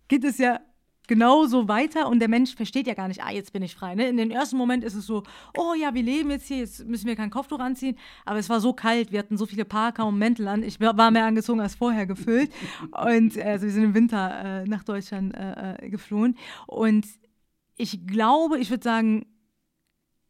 [0.09, 0.61] geht es ja
[1.07, 3.95] genauso weiter und der Mensch versteht ja gar nicht, ah, jetzt bin ich frei.
[3.95, 4.09] Ne?
[4.09, 5.23] In dem ersten Moment ist es so,
[5.57, 8.61] oh ja, wir leben jetzt hier, jetzt müssen wir kein Kopftuch anziehen, aber es war
[8.61, 11.75] so kalt, wir hatten so viele Parker und Mäntel an, ich war mehr angezogen als
[11.75, 12.51] vorher gefüllt
[12.90, 17.07] und äh, also wir sind im Winter äh, nach Deutschland äh, äh geflohen und
[17.77, 19.27] ich glaube, ich würde sagen,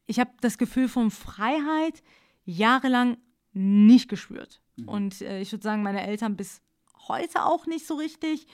[0.07, 2.03] ich habe das Gefühl von Freiheit
[2.45, 3.17] jahrelang
[3.53, 4.61] nicht gespürt.
[4.77, 4.89] Mhm.
[4.89, 6.62] Und äh, ich würde sagen, meine Eltern bis
[7.09, 8.47] heute auch nicht so richtig.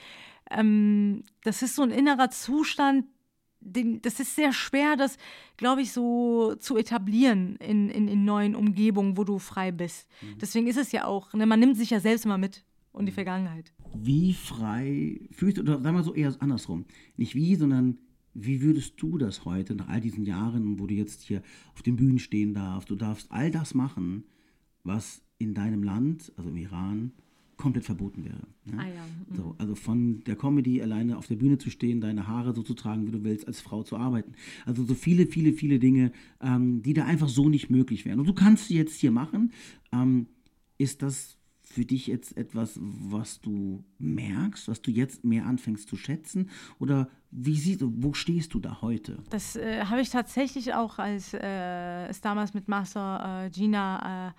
[0.57, 3.07] Ähm, das ist so ein innerer Zustand,
[3.65, 5.17] den, das ist sehr schwer, das,
[5.57, 10.09] glaube ich, so zu etablieren in, in, in, neuen Umgebungen, wo du frei bist.
[10.21, 10.39] Mhm.
[10.41, 13.13] Deswegen ist es ja auch, ne, man nimmt sich ja selbst immer mit und die
[13.13, 13.17] mhm.
[13.17, 13.73] Vergangenheit.
[13.95, 16.87] Wie frei fühlst du, oder sagen wir so eher andersrum,
[17.17, 17.99] nicht wie, sondern
[18.35, 21.43] wie würdest du das heute, nach all diesen Jahren, wo du jetzt hier
[21.75, 24.25] auf den Bühnen stehen darfst, du darfst all das machen,
[24.85, 27.13] was in deinem Land, also im Iran,
[27.63, 28.41] komplett verboten wäre.
[28.65, 28.79] Ja?
[28.79, 29.05] Ah, ja.
[29.29, 29.37] Mhm.
[29.37, 32.75] So, also von der Comedy alleine auf der Bühne zu stehen, deine Haare so zu
[32.75, 34.33] tragen, wie du willst, als Frau zu arbeiten.
[34.67, 38.19] Also so viele, viele, viele Dinge, ähm, die da einfach so nicht möglich wären.
[38.19, 39.53] Und du kannst sie jetzt hier machen.
[39.93, 40.27] Ähm,
[40.77, 45.97] ist das für dich jetzt etwas, was du merkst, was du jetzt mehr anfängst zu
[45.97, 46.51] schätzen?
[46.81, 49.19] Oder wie siehst du, wo stehst du da heute?
[49.31, 54.33] Das äh, habe ich tatsächlich auch, als äh, es damals mit Master äh, Gina äh,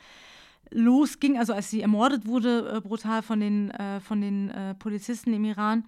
[0.72, 5.46] losging, also als sie ermordet wurde, äh, brutal von den, äh, von den Polizisten im
[5.46, 5.86] Iran,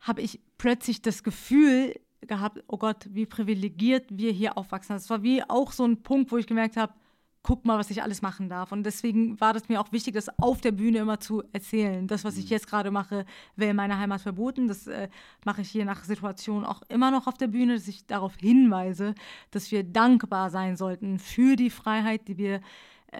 [0.00, 4.96] habe ich plötzlich das Gefühl gehabt, oh Gott, wie privilegiert wir hier aufwachsen.
[4.96, 6.92] Das war wie auch so ein Punkt, wo ich gemerkt habe,
[7.46, 8.72] guck mal, was ich alles machen darf.
[8.72, 12.08] Und deswegen war das mir auch wichtig, das auf der Bühne immer zu erzählen.
[12.08, 12.50] Das, was ich mhm.
[12.50, 14.66] jetzt gerade mache, wäre in meiner Heimat verboten.
[14.66, 15.08] Das äh,
[15.44, 19.14] mache ich hier nach Situation auch immer noch auf der Bühne, dass ich darauf hinweise,
[19.52, 22.60] dass wir dankbar sein sollten für die Freiheit, die wir äh,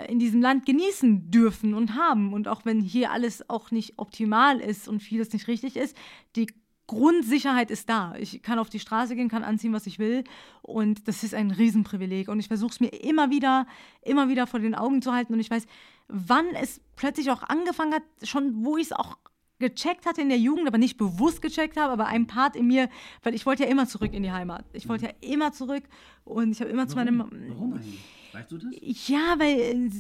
[0.09, 2.33] in diesem Land genießen dürfen und haben.
[2.33, 5.97] Und auch wenn hier alles auch nicht optimal ist und vieles nicht richtig ist,
[6.35, 6.49] die
[6.87, 8.15] Grundsicherheit ist da.
[8.17, 10.23] Ich kann auf die Straße gehen, kann anziehen, was ich will.
[10.63, 12.29] Und das ist ein Riesenprivileg.
[12.29, 13.67] Und ich versuche es mir immer wieder,
[14.03, 15.33] immer wieder vor den Augen zu halten.
[15.33, 15.67] Und ich weiß,
[16.09, 19.17] wann es plötzlich auch angefangen hat, schon wo ich es auch
[19.59, 22.89] gecheckt hatte in der Jugend, aber nicht bewusst gecheckt habe, aber ein Part in mir,
[23.23, 24.67] weil ich wollte ja immer zurück in die Heimat.
[24.75, 25.85] Ich wollte ja immer zurück
[26.25, 26.91] und ich habe immer Warum?
[26.91, 27.19] zu meinem.
[27.49, 28.05] Warum eigentlich?
[28.37, 28.71] Weißt du das?
[29.09, 29.91] Ja, weil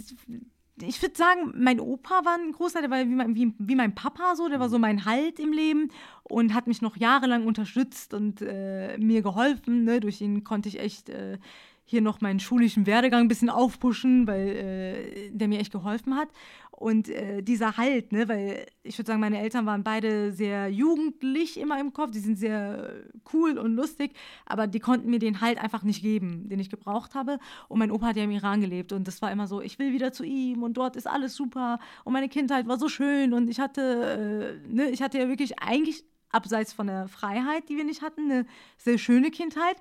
[0.83, 3.95] ich würde sagen, mein Opa war ein großer, der war wie mein, wie, wie mein,
[3.95, 5.91] Papa so, der war so mein Halt im Leben
[6.23, 9.85] und hat mich noch jahrelang unterstützt und äh, mir geholfen.
[9.85, 10.01] Ne?
[10.01, 11.39] Durch ihn konnte ich echt äh,
[11.87, 16.29] hier noch meinen schulischen Werdegang ein bisschen aufpushen, weil äh, der mir echt geholfen hat.
[16.73, 21.59] Und äh, dieser Halt, ne, weil ich würde sagen, meine Eltern waren beide sehr jugendlich
[21.59, 22.93] immer im Kopf, die sind sehr
[23.33, 24.13] cool und lustig,
[24.45, 27.39] aber die konnten mir den Halt einfach nicht geben, den ich gebraucht habe.
[27.69, 29.93] Und mein Opa hat ja im Iran gelebt und das war immer so, ich will
[29.93, 33.49] wieder zu ihm und dort ist alles super und meine Kindheit war so schön und
[33.49, 37.85] ich hatte, äh, ne, ich hatte ja wirklich eigentlich abseits von der Freiheit, die wir
[37.85, 38.47] nicht hatten, eine
[38.77, 39.77] sehr schöne Kindheit.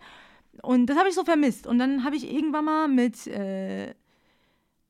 [0.61, 1.67] Und das habe ich so vermisst.
[1.67, 3.93] Und dann habe ich irgendwann mal mit äh,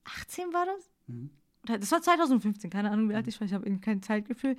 [0.06, 0.92] 18 war das?
[1.08, 1.30] Mhm.
[1.66, 4.56] Das war 2015, keine Ahnung, wie alt ich war, ich habe kein Zeitgefühl.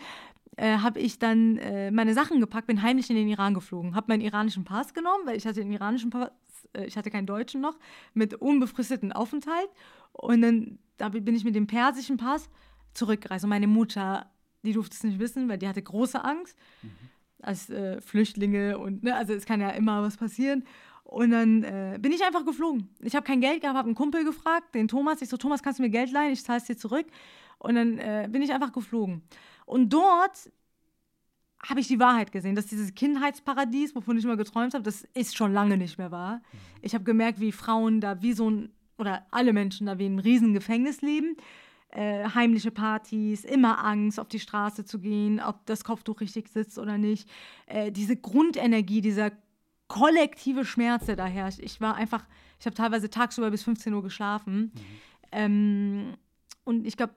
[0.56, 4.06] Äh, habe ich dann äh, meine Sachen gepackt, bin heimlich in den Iran geflogen, habe
[4.08, 6.30] meinen iranischen Pass genommen, weil ich hatte den iranischen Pass,
[6.72, 7.78] äh, ich hatte keinen deutschen noch,
[8.14, 9.68] mit unbefristeten Aufenthalt.
[10.12, 12.48] Und dann da bin ich mit dem persischen Pass
[12.94, 13.44] zurückgereist.
[13.44, 14.30] Und meine Mutter,
[14.62, 16.56] die durfte es nicht wissen, weil die hatte große Angst.
[16.82, 16.90] Mhm.
[17.42, 20.64] Als äh, Flüchtlinge und, ne, also es kann ja immer was passieren.
[21.06, 22.88] Und dann äh, bin ich einfach geflogen.
[23.00, 25.22] Ich habe kein Geld gehabt, habe einen Kumpel gefragt, den Thomas.
[25.22, 26.32] Ich so, Thomas, kannst du mir Geld leihen?
[26.32, 27.06] Ich zahle es dir zurück.
[27.58, 29.22] Und dann äh, bin ich einfach geflogen.
[29.66, 30.50] Und dort
[31.64, 35.36] habe ich die Wahrheit gesehen, dass dieses Kindheitsparadies, wovon ich immer geträumt habe, das ist
[35.36, 36.42] schon lange nicht mehr wahr.
[36.82, 40.18] Ich habe gemerkt, wie Frauen da wie so ein, oder alle Menschen da wie ein
[40.18, 41.36] Riesengefängnis leben.
[41.90, 46.78] Äh, heimliche Partys, immer Angst, auf die Straße zu gehen, ob das Kopftuch richtig sitzt
[46.78, 47.28] oder nicht.
[47.66, 49.30] Äh, diese Grundenergie, dieser
[49.88, 51.60] kollektive Schmerz, der da herrscht.
[51.60, 52.24] Ich war einfach,
[52.58, 54.56] ich habe teilweise tagsüber bis 15 Uhr geschlafen.
[54.56, 54.70] Mhm.
[55.32, 56.14] Ähm,
[56.64, 57.14] und ich glaube,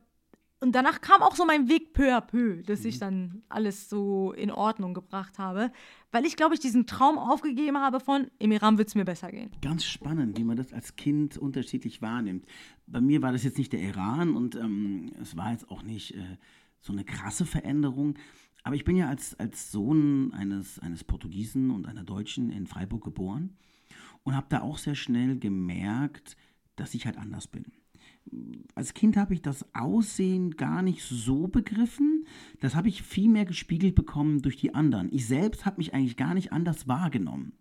[0.62, 2.88] und danach kam auch so mein Weg peu à peu, dass mhm.
[2.88, 5.72] ich dann alles so in Ordnung gebracht habe,
[6.12, 9.32] weil ich, glaube ich, diesen Traum aufgegeben habe von, im Iran wird es mir besser
[9.32, 9.52] gehen.
[9.62, 12.46] Ganz spannend, wie man das als Kind unterschiedlich wahrnimmt.
[12.88, 16.16] Bei mir war das jetzt nicht der Iran und ähm, es war jetzt auch nicht
[16.16, 16.38] äh,
[16.82, 18.16] so eine krasse Veränderung,
[18.64, 23.04] aber ich bin ja als, als Sohn eines, eines Portugiesen und einer Deutschen in Freiburg
[23.04, 23.58] geboren
[24.24, 26.36] und habe da auch sehr schnell gemerkt,
[26.76, 27.66] dass ich halt anders bin.
[28.76, 32.26] Als Kind habe ich das Aussehen gar nicht so begriffen.
[32.60, 35.12] Das habe ich viel mehr gespiegelt bekommen durch die anderen.
[35.12, 37.54] Ich selbst habe mich eigentlich gar nicht anders wahrgenommen.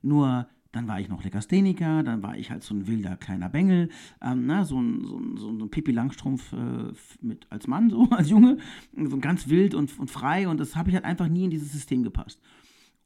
[0.00, 3.88] Nur dann war ich noch Legastheniker, dann war ich halt so ein wilder kleiner Bengel,
[4.20, 8.28] ähm, na, so ein, so ein, so ein Pipi Langstrumpf äh, als Mann, so als
[8.28, 8.58] Junge,
[8.96, 11.72] so ganz wild und, und frei und das habe ich halt einfach nie in dieses
[11.72, 12.40] System gepasst.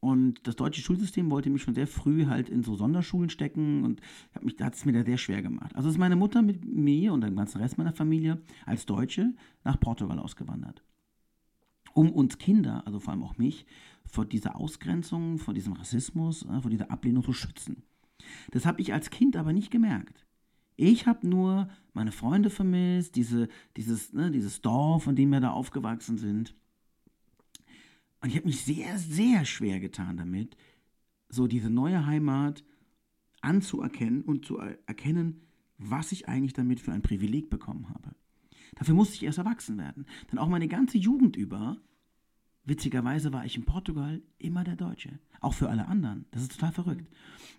[0.01, 4.01] Und das deutsche Schulsystem wollte mich schon sehr früh halt in so Sonderschulen stecken und
[4.59, 5.77] da hat es mir da sehr schwer gemacht.
[5.77, 9.79] Also ist meine Mutter mit mir und dem ganzen Rest meiner Familie als Deutsche nach
[9.79, 10.83] Portugal ausgewandert.
[11.95, 13.65] Um uns Kinder, also vor allem auch mich,
[14.13, 17.83] vor dieser Ausgrenzung, vor diesem Rassismus, äh, vor dieser Ablehnung zu schützen.
[18.51, 20.27] Das habe ich als Kind aber nicht gemerkt.
[20.77, 25.51] Ich habe nur meine Freunde vermisst, diese, dieses, ne, dieses Dorf, in dem wir da
[25.51, 26.55] aufgewachsen sind.
[28.21, 30.59] Und ich habe mich sehr, sehr schwer getan damit,
[31.31, 32.65] so diese neue Heimat
[33.41, 35.41] anzuerkennen und zu erkennen,
[35.79, 38.15] was ich eigentlich damit für ein Privileg bekommen habe.
[38.75, 40.05] Dafür musste ich erst erwachsen werden.
[40.31, 41.81] Denn auch meine ganze Jugend über
[42.65, 45.19] Witzigerweise war ich in Portugal immer der Deutsche.
[45.41, 46.27] Auch für alle anderen.
[46.31, 47.09] Das ist total verrückt.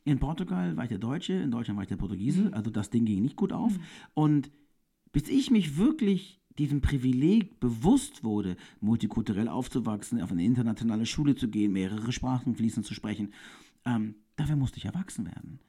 [0.05, 2.43] In Portugal war ich der Deutsche, in Deutschland war ich der Portugiese.
[2.43, 2.53] Mhm.
[2.53, 3.77] Also das Ding ging nicht gut auf.
[3.77, 3.83] Mhm.
[4.13, 4.51] Und
[5.11, 11.49] bis ich mich wirklich diesem Privileg bewusst wurde, multikulturell aufzuwachsen, auf eine internationale Schule zu
[11.49, 13.33] gehen, mehrere Sprachen fließend zu sprechen,
[13.85, 15.59] ähm, dafür musste ich erwachsen werden.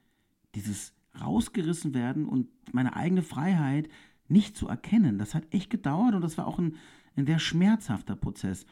[0.54, 3.88] Dieses rausgerissen werden und meine eigene Freiheit
[4.28, 5.18] nicht zu erkennen.
[5.18, 6.76] Das hat echt gedauert und das war auch ein,
[7.16, 8.66] ein sehr schmerzhafter Prozess.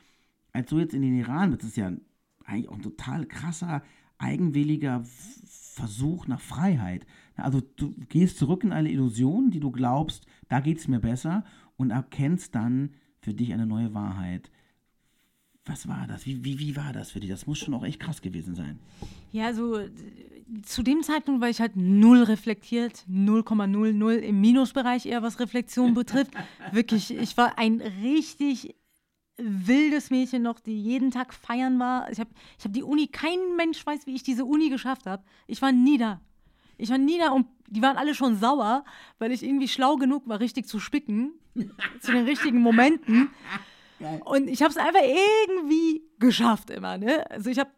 [0.53, 1.93] Als du jetzt in den Iran bist, das ist ja
[2.45, 3.83] eigentlich auch ein total krasser,
[4.19, 7.07] eigenwilliger Versuch nach Freiheit.
[7.37, 11.45] Also du gehst zurück in eine Illusion, die du glaubst, da geht es mir besser
[11.77, 14.51] und erkennst dann für dich eine neue Wahrheit.
[15.65, 16.27] Was war das?
[16.27, 17.31] Wie, wie, wie war das für dich?
[17.31, 18.81] Das muss schon auch echt krass gewesen sein.
[19.31, 19.91] Ja, so äh,
[20.62, 26.33] zu dem Zeitpunkt war ich halt null reflektiert, 0,00 im Minusbereich eher, was Reflexion betrifft.
[26.73, 28.75] Wirklich, ich war ein richtig
[29.37, 32.11] wildes Mädchen noch, die jeden Tag feiern war.
[32.11, 35.25] Ich habe ich hab die Uni, kein Mensch weiß, wie ich diese Uni geschafft habe.
[35.47, 36.21] Ich war nie da.
[36.79, 38.85] Ich war nie da und die waren alle schon sauer,
[39.18, 41.33] weil ich irgendwie schlau genug war, richtig zu spicken,
[42.01, 43.31] zu den richtigen Momenten.
[44.25, 46.99] Und ich habe es einfach irgendwie geschafft immer.
[46.99, 47.29] Ne?
[47.31, 47.71] Also ich habe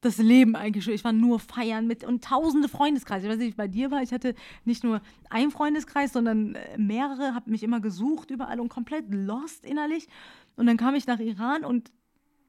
[0.00, 0.94] das Leben eigentlich schon.
[0.94, 3.26] Ich war nur feiern mit und tausende Freundeskreise.
[3.26, 4.02] Ich weiß nicht, wie bei dir war.
[4.02, 4.34] Ich hatte
[4.64, 9.64] nicht nur einen Freundeskreis, sondern äh, mehrere, habe mich immer gesucht überall und komplett lost
[9.64, 10.08] innerlich.
[10.56, 11.90] Und dann kam ich nach Iran und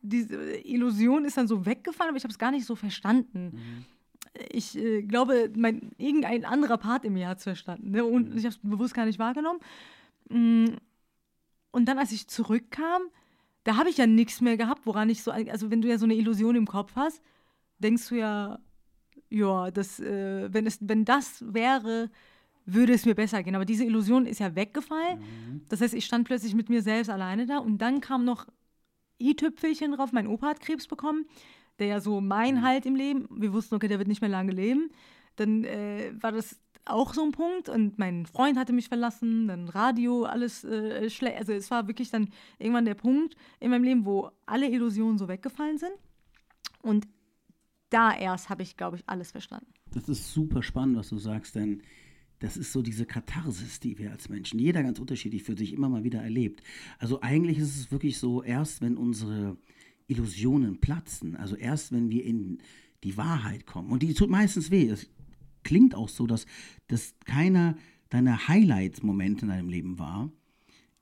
[0.02, 0.36] diese
[0.66, 3.52] Illusion ist dann so weggefallen, aber ich habe es gar nicht so verstanden.
[3.54, 3.86] Mhm.
[4.50, 7.92] Ich äh, glaube, mein, irgendein anderer Part in mir hat es verstanden.
[7.92, 8.06] Ne?
[8.06, 8.38] Und mhm.
[8.38, 9.60] ich habe es bewusst gar nicht wahrgenommen.
[10.30, 10.76] Mm,
[11.72, 13.02] und dann, als ich zurückkam,
[13.64, 16.06] da habe ich ja nichts mehr gehabt, woran ich so, also wenn du ja so
[16.06, 17.22] eine Illusion im Kopf hast,
[17.82, 18.60] denkst du ja,
[19.30, 22.10] ja, das, äh, wenn, es, wenn das wäre,
[22.66, 23.56] würde es mir besser gehen.
[23.56, 25.20] Aber diese Illusion ist ja weggefallen.
[25.20, 25.62] Mhm.
[25.70, 28.48] Das heißt, ich stand plötzlich mit mir selbst alleine da und dann kam noch
[29.20, 30.12] i-Tüpfelchen drauf.
[30.12, 31.26] Mein Opa hat Krebs bekommen,
[31.80, 32.62] der ja so mein mhm.
[32.62, 33.28] Halt im Leben.
[33.32, 34.90] Wir wussten, okay, der wird nicht mehr lange leben.
[35.38, 39.70] Dann äh, war das auch so ein Punkt und mein Freund hatte mich verlassen, dann
[39.70, 41.38] Radio, alles äh, schlecht.
[41.38, 45.28] Also es war wirklich dann irgendwann der Punkt in meinem Leben, wo alle Illusionen so
[45.28, 45.94] weggefallen sind.
[46.82, 47.08] Und
[47.92, 49.72] da erst habe ich, glaube ich, alles verstanden.
[49.94, 51.84] Das ist super spannend, was du sagst, denn
[52.40, 55.90] das ist so diese Katharsis, die wir als Menschen, jeder ganz unterschiedlich für sich immer
[55.90, 56.64] mal wieder erlebt.
[56.98, 59.58] Also eigentlich ist es wirklich so, erst wenn unsere
[60.08, 62.58] Illusionen platzen, also erst wenn wir in
[63.04, 65.08] die Wahrheit kommen, und die tut meistens weh, es
[65.64, 66.48] klingt auch so, dass
[66.88, 67.78] das keiner
[68.10, 70.32] deiner Highlight-Momente in deinem Leben war,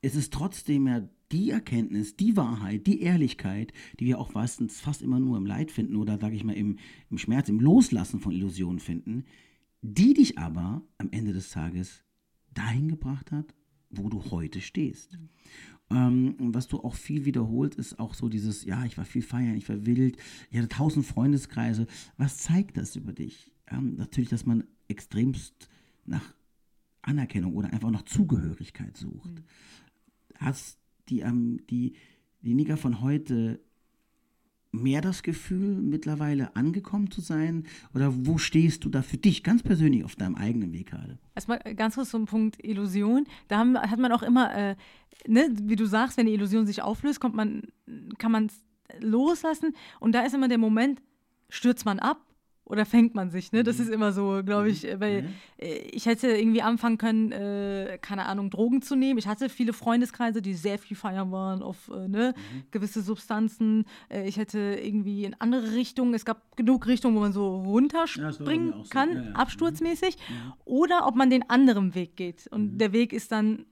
[0.02, 5.02] ist es trotzdem ja die Erkenntnis, die Wahrheit, die Ehrlichkeit, die wir auch meistens fast
[5.02, 6.78] immer nur im Leid finden oder, sage ich mal, im,
[7.10, 9.24] im Schmerz, im Loslassen von Illusionen finden,
[9.82, 12.04] die dich aber am Ende des Tages
[12.52, 13.54] dahin gebracht hat,
[13.90, 15.12] wo du heute stehst.
[15.12, 15.28] Mhm.
[15.92, 19.56] Ähm, was du auch viel wiederholt, ist auch so dieses, ja, ich war viel feiern,
[19.56, 20.16] ich war wild,
[20.50, 21.86] ich hatte tausend Freundeskreise.
[22.16, 23.52] Was zeigt das über dich?
[23.66, 25.68] Ähm, natürlich, dass man extremst
[26.04, 26.34] nach
[27.02, 29.30] Anerkennung oder einfach nach Zugehörigkeit sucht.
[29.30, 29.44] Mhm.
[30.36, 30.79] Hast
[31.10, 31.94] die, ähm, die,
[32.42, 33.60] die Nigger von heute
[34.72, 37.64] mehr das Gefühl, mittlerweile angekommen zu sein?
[37.94, 41.18] Oder wo stehst du da für dich ganz persönlich auf deinem eigenen Weg gerade?
[41.34, 43.26] Erstmal ganz kurz zum Punkt Illusion.
[43.48, 44.76] Da haben, hat man auch immer, äh,
[45.26, 47.62] ne, wie du sagst, wenn die Illusion sich auflöst, kommt man,
[48.18, 48.62] kann man es
[49.00, 49.74] loslassen.
[49.98, 51.02] Und da ist immer der Moment,
[51.48, 52.24] stürzt man ab
[52.70, 53.64] oder fängt man sich, ne?
[53.64, 53.84] Das mhm.
[53.84, 55.00] ist immer so, glaube ich, mhm.
[55.00, 55.28] weil mhm.
[55.58, 59.18] Äh, ich hätte irgendwie anfangen können, äh, keine Ahnung, Drogen zu nehmen.
[59.18, 62.62] Ich hatte viele Freundeskreise, die sehr viel feiern waren auf äh, ne, mhm.
[62.70, 63.86] gewisse Substanzen.
[64.08, 68.68] Äh, ich hätte irgendwie in andere Richtungen, es gab genug Richtungen, wo man so runterspringen
[68.68, 69.32] ja, kann, ja, ja.
[69.32, 70.16] absturzmäßig.
[70.16, 70.52] Mhm.
[70.64, 72.46] Oder ob man den anderen Weg geht.
[72.46, 72.78] Und mhm.
[72.78, 73.66] der Weg ist dann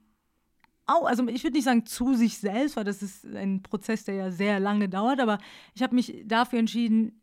[1.05, 4.31] also ich würde nicht sagen zu sich selbst, weil das ist ein Prozess, der ja
[4.31, 5.37] sehr lange dauert, aber
[5.75, 7.18] ich habe mich dafür entschieden,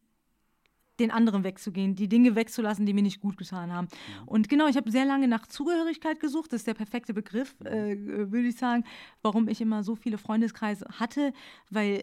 [0.98, 3.88] den anderen wegzugehen, die Dinge wegzulassen, die mir nicht gut getan haben.
[4.24, 6.52] Und genau, ich habe sehr lange nach Zugehörigkeit gesucht.
[6.52, 8.84] Das ist der perfekte Begriff, äh, würde ich sagen,
[9.22, 11.32] warum ich immer so viele Freundeskreise hatte,
[11.70, 12.02] weil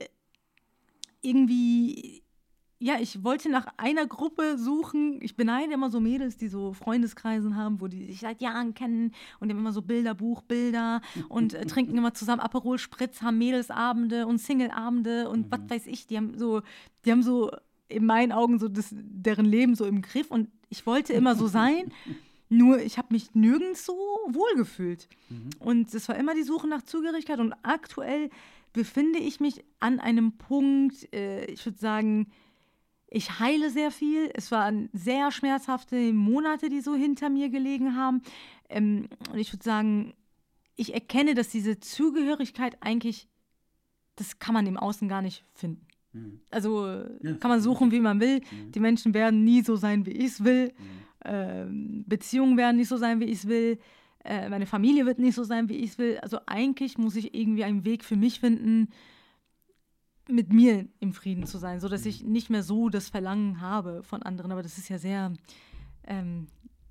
[1.21, 2.23] irgendwie
[2.84, 5.19] ja, ich wollte nach einer Gruppe suchen.
[5.21, 9.13] Ich beneide immer so Mädels, die so Freundeskreisen haben, wo die sich seit Jahren kennen
[9.39, 14.27] und die haben immer so Bilderbuchbilder und äh, trinken immer zusammen Aperol Spritz, haben Mädelsabende
[14.27, 15.51] und Singleabende und mhm.
[15.51, 16.08] was weiß ich.
[16.08, 16.62] Die haben so,
[17.06, 17.51] die haben so
[17.89, 21.48] in meinen Augen so das, deren Leben so im Griff und ich wollte immer so
[21.48, 21.91] sein.
[22.50, 23.93] Nur ich habe mich nirgends so
[24.28, 25.08] wohlgefühlt.
[25.30, 25.50] Mhm.
[25.60, 27.39] Und es war immer die Suche nach Zugehörigkeit.
[27.39, 28.30] Und aktuell
[28.74, 32.32] befinde ich mich an einem Punkt, äh, ich würde sagen,
[33.08, 34.30] ich heile sehr viel.
[34.34, 38.22] Es waren sehr schmerzhafte Monate, die so hinter mir gelegen haben.
[38.69, 40.13] Ähm, und ich würde sagen,
[40.76, 43.28] ich erkenne, dass diese Zugehörigkeit eigentlich,
[44.15, 45.88] das kann man im Außen gar nicht finden.
[46.13, 46.39] Mhm.
[46.49, 46.88] Also
[47.21, 48.39] ja, kann man suchen, wie man will.
[48.39, 48.71] Mhm.
[48.71, 50.67] Die Menschen werden nie so sein, wie ich es will.
[50.67, 51.04] Mhm.
[51.26, 53.80] Ähm, Beziehungen werden nicht so sein, wie ich es will.
[54.23, 56.17] Äh, meine Familie wird nicht so sein, wie ich es will.
[56.19, 58.89] Also eigentlich muss ich irgendwie einen Weg für mich finden,
[60.30, 64.23] mit mir im Frieden zu sein, sodass ich nicht mehr so das Verlangen habe von
[64.23, 64.52] anderen.
[64.52, 65.34] Aber das ist ja sehr,
[66.08, 66.47] ähm,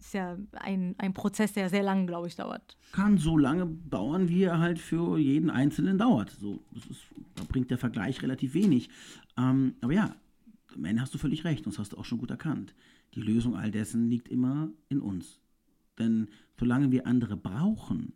[0.06, 2.76] ist ja ein, ein Prozess, der sehr lange, glaube ich, dauert.
[2.92, 6.30] Kann so lange dauern, wie er halt für jeden Einzelnen dauert.
[6.30, 8.90] So, ist, da bringt der Vergleich relativ wenig.
[9.36, 10.16] Ähm, aber ja,
[10.74, 12.74] am Ende hast du völlig recht, und das hast du auch schon gut erkannt.
[13.14, 15.40] Die Lösung all dessen liegt immer in uns.
[15.98, 18.14] Denn solange wir andere brauchen,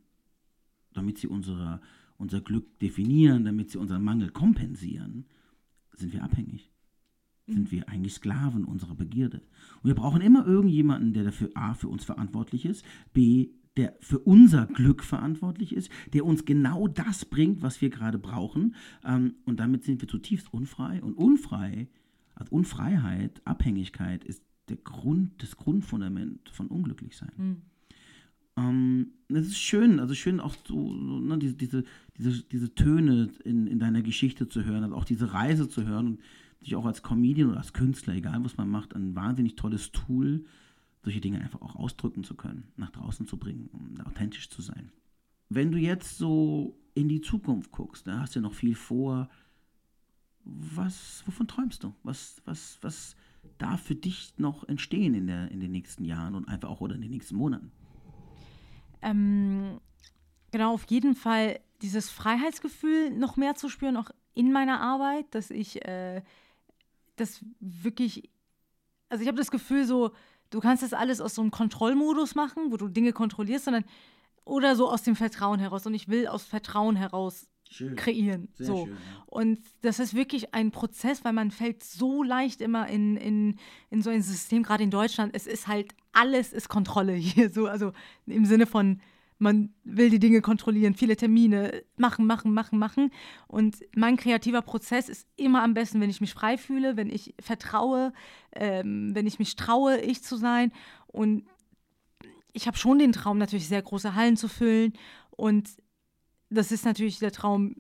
[0.93, 1.81] damit sie unsere,
[2.17, 5.27] unser Glück definieren, damit sie unseren Mangel kompensieren,
[5.93, 6.71] sind wir abhängig.
[7.47, 9.43] Sind wir eigentlich Sklaven unserer Begierde.
[9.83, 14.19] Und wir brauchen immer irgendjemanden, der dafür A für uns verantwortlich ist, B der für
[14.19, 18.75] unser Glück verantwortlich ist, der uns genau das bringt, was wir gerade brauchen.
[19.05, 21.03] Ähm, und damit sind wir zutiefst unfrei.
[21.03, 21.89] Und unfrei,
[22.35, 27.33] also Unfreiheit, Abhängigkeit ist der Grund, das Grundfundament von Unglücklichsein.
[27.37, 27.57] Hm.
[28.57, 31.85] Ähm, es ist schön, also schön auch so, so ne, diese, diese,
[32.17, 36.07] diese, diese Töne in, in deiner Geschichte zu hören, also auch diese Reise zu hören
[36.07, 36.21] und
[36.61, 40.45] sich auch als Comedian oder als Künstler, egal was man macht, ein wahnsinnig tolles Tool,
[41.03, 44.91] solche Dinge einfach auch ausdrücken zu können, nach draußen zu bringen, um authentisch zu sein.
[45.49, 49.29] Wenn du jetzt so in die Zukunft guckst, da hast du ja noch viel vor,
[50.45, 51.95] was, wovon träumst du?
[52.03, 53.17] Was, was, was
[53.59, 56.95] darf für dich noch entstehen in, der, in den nächsten Jahren und einfach auch oder
[56.95, 57.71] in den nächsten Monaten?
[59.03, 59.81] Ähm,
[60.51, 65.51] genau, auf jeden Fall dieses Freiheitsgefühl noch mehr zu spüren, auch in meiner Arbeit, dass
[65.51, 66.23] ich äh,
[67.17, 68.31] das wirklich,
[69.09, 70.13] also ich habe das Gefühl so,
[70.51, 73.85] du kannst das alles aus so einem Kontrollmodus machen, wo du Dinge kontrollierst, sondern
[74.45, 75.87] oder so aus dem Vertrauen heraus.
[75.87, 77.97] Und ich will aus Vertrauen heraus Schön.
[77.97, 78.49] kreieren.
[78.55, 78.87] Sehr so.
[78.87, 79.25] schön, ja.
[79.27, 83.57] Und das ist wirklich ein Prozess, weil man fällt so leicht immer in, in,
[83.91, 85.35] in so ein System, gerade in Deutschland.
[85.35, 87.51] Es ist halt, alles ist Kontrolle hier.
[87.51, 87.93] So, also
[88.27, 89.01] im Sinne von,
[89.39, 93.11] man will die Dinge kontrollieren, viele Termine machen, machen, machen, machen.
[93.47, 97.35] Und mein kreativer Prozess ist immer am besten, wenn ich mich frei fühle, wenn ich
[97.41, 98.13] vertraue,
[98.53, 100.73] ähm, wenn ich mich traue, ich zu sein.
[101.07, 101.45] Und
[102.53, 104.95] ich habe schon den Traum, natürlich sehr große Hallen zu füllen.
[105.31, 105.69] Und
[106.49, 107.77] das ist natürlich der Traum,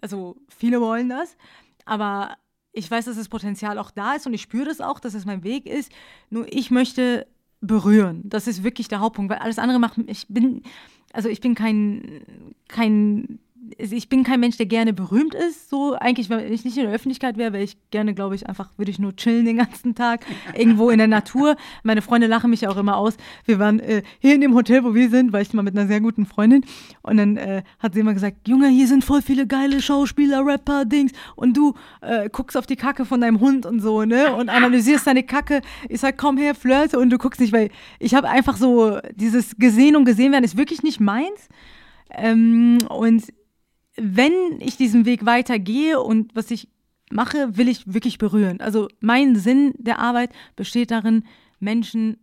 [0.00, 1.36] also viele wollen das,
[1.84, 2.36] aber
[2.72, 5.24] ich weiß, dass das Potenzial auch da ist und ich spüre das auch, dass es
[5.24, 5.90] mein Weg ist.
[6.28, 7.26] Nur ich möchte
[7.60, 8.22] berühren.
[8.24, 10.62] Das ist wirklich der Hauptpunkt, weil alles andere macht, ich bin,
[11.12, 12.22] also ich bin kein,
[12.68, 13.38] kein,
[13.78, 15.70] ich bin kein Mensch, der gerne berühmt ist.
[15.70, 18.70] So eigentlich, wenn ich nicht in der Öffentlichkeit wäre, wäre ich gerne, glaube ich, einfach
[18.76, 20.24] würde ich nur chillen den ganzen Tag
[20.54, 21.56] irgendwo in der Natur.
[21.82, 23.16] Meine Freunde lachen mich auch immer aus.
[23.44, 25.86] Wir waren äh, hier in dem Hotel, wo wir sind, war ich mal mit einer
[25.86, 26.64] sehr guten Freundin
[27.02, 30.84] und dann äh, hat sie immer gesagt, Junge, hier sind voll viele geile Schauspieler, Rapper,
[30.84, 34.34] Dings und du äh, guckst auf die Kacke von deinem Hund und so, ne?
[34.34, 35.62] Und analysierst deine Kacke.
[35.88, 39.56] Ich sag, komm her, flirte und du guckst nicht, weil ich habe einfach so dieses
[39.56, 41.48] gesehen und gesehen werden ist wirklich nicht meins.
[42.10, 43.24] Ähm, und
[43.96, 46.68] wenn ich diesen Weg weitergehe und was ich
[47.10, 48.60] mache, will ich wirklich berühren.
[48.60, 51.24] Also mein Sinn der Arbeit besteht darin,
[51.60, 52.18] Menschen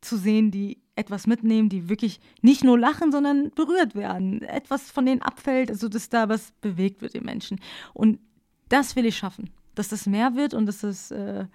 [0.00, 4.42] zu sehen, die etwas mitnehmen, die wirklich nicht nur lachen, sondern berührt werden.
[4.42, 7.58] Etwas von denen abfällt, also dass da was bewegt wird im Menschen.
[7.92, 8.20] Und
[8.68, 11.46] das will ich schaffen, dass das mehr wird und dass es äh,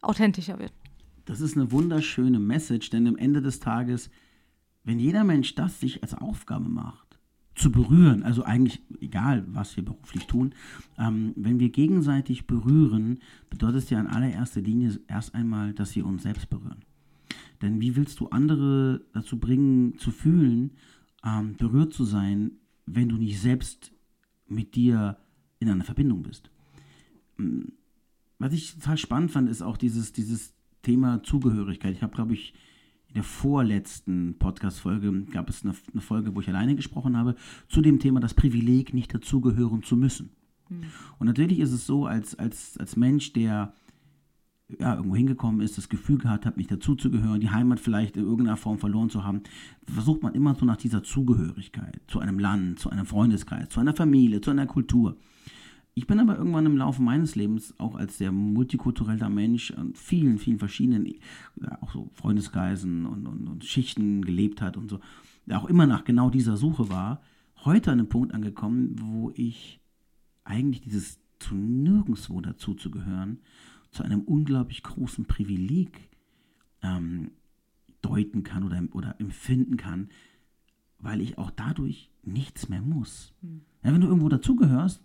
[0.00, 0.72] authentischer wird.
[1.26, 4.10] Das ist eine wunderschöne Message, denn am Ende des Tages,
[4.82, 7.09] wenn jeder Mensch das sich als Aufgabe macht,
[7.60, 10.54] zu berühren, also eigentlich egal, was wir beruflich tun,
[10.98, 13.20] ähm, wenn wir gegenseitig berühren,
[13.50, 16.84] bedeutet es ja in allererster Linie erst einmal, dass wir uns selbst berühren.
[17.60, 20.72] Denn wie willst du andere dazu bringen, zu fühlen,
[21.24, 22.52] ähm, berührt zu sein,
[22.86, 23.92] wenn du nicht selbst
[24.48, 25.18] mit dir
[25.58, 26.50] in einer Verbindung bist?
[27.36, 27.72] Mm,
[28.38, 31.94] Was ich total spannend fand, ist auch dieses, dieses Thema Zugehörigkeit.
[31.94, 32.54] Ich habe, glaube ich,
[33.10, 37.34] in der vorletzten Podcast-Folge gab es eine, eine Folge, wo ich alleine gesprochen habe,
[37.68, 40.30] zu dem Thema das Privileg, nicht dazugehören zu müssen.
[41.18, 43.74] Und natürlich ist es so, als, als, als Mensch, der
[44.78, 48.56] ja, irgendwo hingekommen ist, das Gefühl gehabt hat, nicht dazuzugehören, die Heimat vielleicht in irgendeiner
[48.56, 49.42] Form verloren zu haben,
[49.84, 53.94] versucht man immer so nach dieser Zugehörigkeit zu einem Land, zu einem Freundeskreis, zu einer
[53.94, 55.16] Familie, zu einer Kultur.
[56.00, 60.38] Ich bin aber irgendwann im Laufe meines Lebens auch als sehr multikultureller Mensch an vielen,
[60.38, 61.04] vielen verschiedenen,
[61.60, 65.00] ja, auch so Freundeskreisen und, und, und Schichten gelebt hat und so,
[65.44, 67.20] der auch immer nach genau dieser Suche war,
[67.66, 69.82] heute an einem Punkt angekommen, wo ich
[70.42, 73.40] eigentlich dieses zu nirgendwo dazuzugehören,
[73.90, 76.08] zu einem unglaublich großen Privileg
[76.80, 77.32] ähm,
[78.00, 80.08] deuten kann oder, oder empfinden kann,
[80.98, 83.34] weil ich auch dadurch nichts mehr muss.
[83.42, 85.02] Ja, wenn du irgendwo dazugehörst,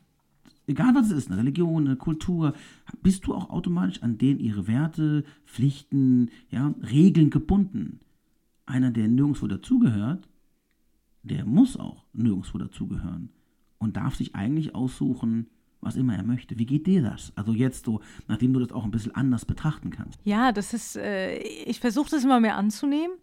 [0.67, 2.53] egal was es ist, eine Religion, eine Kultur,
[3.01, 7.99] bist du auch automatisch an denen ihre Werte, Pflichten, ja, Regeln gebunden.
[8.65, 10.27] Einer, der nirgendwo dazugehört,
[11.23, 13.29] der muss auch nirgendwo dazugehören
[13.77, 15.47] und darf sich eigentlich aussuchen,
[15.81, 16.57] was immer er möchte.
[16.57, 17.31] Wie geht dir das?
[17.35, 20.19] Also jetzt so, nachdem du das auch ein bisschen anders betrachten kannst.
[20.23, 23.15] Ja, das ist, äh, ich versuche das immer mehr anzunehmen.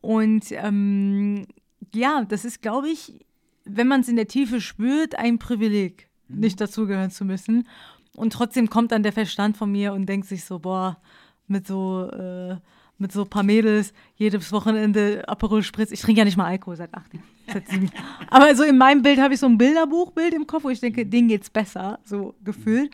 [0.00, 1.46] Und ähm,
[1.94, 3.24] ja, das ist, glaube ich,
[3.64, 7.68] wenn man es in der Tiefe spürt, ein Privileg, nicht dazugehören zu müssen.
[8.16, 10.98] Und trotzdem kommt dann der Verstand von mir und denkt sich so, boah,
[11.46, 12.56] mit so, äh,
[12.98, 15.90] mit so ein paar Mädels jedes Wochenende Aperol Spritz.
[15.90, 17.26] Ich trinke ja nicht mal Alkohol seit acht Jahren.
[17.52, 17.90] Seit sieben.
[18.30, 21.04] Aber so in meinem Bild habe ich so ein Bilderbuchbild im Kopf, wo ich denke,
[21.04, 22.90] denen geht's besser, so gefühlt.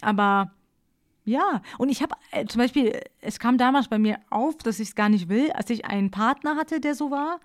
[0.00, 0.50] Aber
[1.24, 4.88] ja, und ich habe äh, zum Beispiel, es kam damals bei mir auf, dass ich
[4.88, 7.40] es gar nicht will, als ich einen Partner hatte, der so war.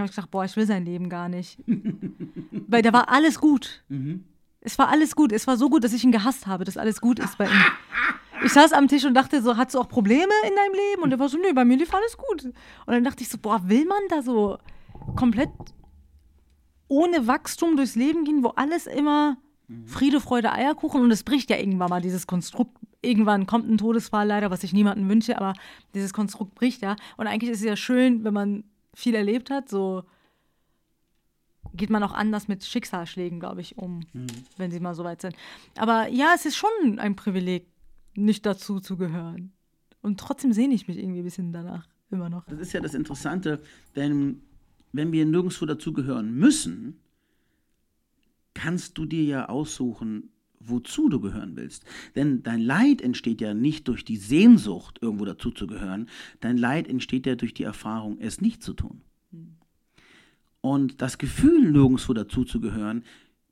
[0.00, 1.58] Habe ich gesagt, boah, ich will sein Leben gar nicht.
[2.68, 3.84] Weil da war alles gut.
[4.60, 5.32] Es war alles gut.
[5.32, 7.64] Es war so gut, dass ich ihn gehasst habe, dass alles gut ist bei ihm.
[8.44, 11.02] Ich saß am Tisch und dachte so, hast du auch Probleme in deinem Leben?
[11.02, 12.44] Und er war so, nee, bei mir lief alles gut.
[12.44, 12.54] Und
[12.86, 14.58] dann dachte ich so, boah, will man da so
[15.14, 15.50] komplett
[16.88, 19.38] ohne Wachstum durchs Leben gehen, wo alles immer
[19.86, 22.76] Friede, Freude, Eierkuchen und es bricht ja irgendwann mal dieses Konstrukt.
[23.02, 25.54] Irgendwann kommt ein Todesfall leider, was ich niemandem wünsche, aber
[25.94, 26.96] dieses Konstrukt bricht ja.
[27.16, 28.64] Und eigentlich ist es ja schön, wenn man
[28.96, 30.04] viel erlebt hat, so
[31.74, 34.00] geht man auch anders mit Schicksalsschlägen, glaube ich, um,
[34.56, 35.36] wenn sie mal so weit sind.
[35.76, 37.66] Aber ja, es ist schon ein Privileg,
[38.14, 39.52] nicht dazu zu gehören.
[40.00, 42.46] Und trotzdem sehne ich mich irgendwie ein bisschen danach, immer noch.
[42.46, 43.60] Das ist ja das Interessante,
[43.94, 44.40] denn
[44.92, 46.98] wenn wir nirgendwo dazugehören müssen,
[48.54, 50.30] kannst du dir ja aussuchen,
[50.60, 51.84] wozu du gehören willst.
[52.14, 56.08] Denn dein Leid entsteht ja nicht durch die Sehnsucht, irgendwo dazuzugehören.
[56.40, 59.02] Dein Leid entsteht ja durch die Erfahrung, es nicht zu tun.
[60.60, 63.04] Und das Gefühl, nirgendwo dazuzugehören,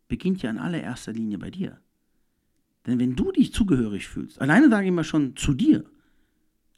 [0.09, 1.79] beginnt ja in allererster Linie bei dir.
[2.87, 5.85] Denn wenn du dich zugehörig fühlst, alleine sage ich mal schon zu dir,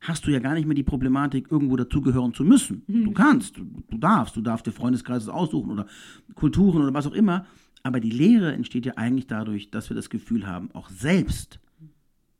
[0.01, 2.83] hast du ja gar nicht mehr die Problematik, irgendwo dazugehören zu müssen.
[2.87, 5.87] Du kannst, du, du darfst, du darfst dir Freundeskreises aussuchen oder
[6.35, 7.47] Kulturen oder was auch immer.
[7.87, 11.61] Aber die Lehre entsteht ja eigentlich dadurch, dass wir das Gefühl haben, auch selbst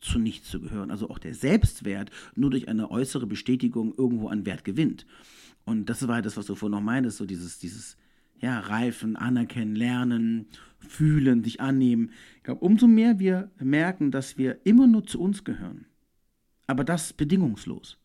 [0.01, 0.91] zu nichts zu gehören.
[0.91, 5.07] Also auch der Selbstwert nur durch eine äußere Bestätigung irgendwo an Wert gewinnt.
[5.65, 7.97] Und das war das, was du vorhin noch meintest, so dieses, dieses
[8.41, 10.47] ja, Reifen, Anerkennen, Lernen,
[10.81, 12.11] Fühlen, sich annehmen.
[12.39, 15.87] Ich glaube, umso mehr wir merken, dass wir immer nur zu uns gehören,
[16.67, 17.99] aber das bedingungslos,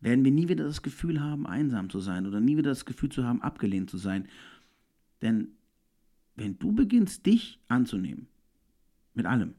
[0.00, 3.10] werden wir nie wieder das Gefühl haben, einsam zu sein oder nie wieder das Gefühl
[3.10, 4.28] zu haben, abgelehnt zu sein.
[5.20, 5.48] Denn
[6.36, 8.28] wenn du beginnst, dich anzunehmen,
[9.14, 9.54] mit allem,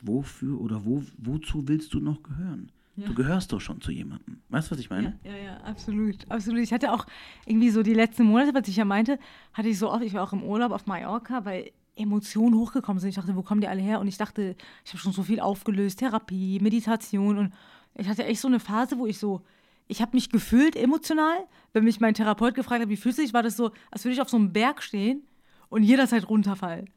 [0.00, 2.72] wofür oder wo, wozu willst du noch gehören?
[2.96, 4.42] Du gehörst doch schon zu jemandem.
[4.50, 5.18] Weißt du, was ich meine?
[5.24, 6.60] Ja, ja, ja, absolut, absolut.
[6.60, 7.06] Ich hatte auch
[7.46, 9.18] irgendwie so die letzten Monate, was ich ja meinte,
[9.54, 13.10] hatte ich so oft, ich war auch im Urlaub auf Mallorca, weil Emotionen hochgekommen sind.
[13.10, 14.00] Ich dachte, wo kommen die alle her?
[14.00, 17.54] Und ich dachte, ich habe schon so viel aufgelöst, Therapie, Meditation und
[17.94, 19.42] ich hatte echt so eine Phase, wo ich so,
[19.90, 23.34] ich habe mich gefühlt emotional, wenn mich mein Therapeut gefragt hat, wie fühlst du dich,
[23.34, 25.26] war das so, als würde ich auf so einem Berg stehen
[25.68, 26.88] und jederzeit runterfallen.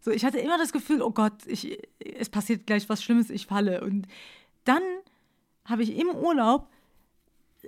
[0.00, 3.46] So, ich hatte immer das Gefühl, oh Gott, ich, es passiert gleich was Schlimmes, ich
[3.46, 3.82] falle.
[3.82, 4.06] Und
[4.64, 4.82] dann
[5.64, 6.68] habe ich im Urlaub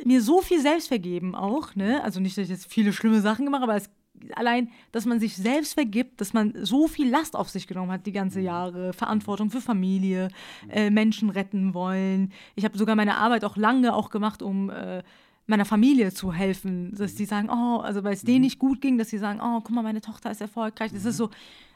[0.04, 2.02] mir so viel selbst vergeben auch, ne?
[2.04, 3.90] Also nicht, dass ich jetzt viele schlimme Sachen gemacht habe, aber es,
[4.34, 8.06] allein, dass man sich selbst vergibt, dass man so viel Last auf sich genommen hat
[8.06, 10.28] die ganze Jahre, Verantwortung für Familie,
[10.68, 12.32] äh, Menschen retten wollen.
[12.54, 15.02] Ich habe sogar meine Arbeit auch lange auch gemacht, um äh,
[15.46, 18.98] meiner Familie zu helfen, dass die sagen, oh, also weil es denen nicht gut ging,
[18.98, 20.92] dass sie sagen, oh, guck mal, meine Tochter ist erfolgreich.
[20.92, 21.30] Das ist so,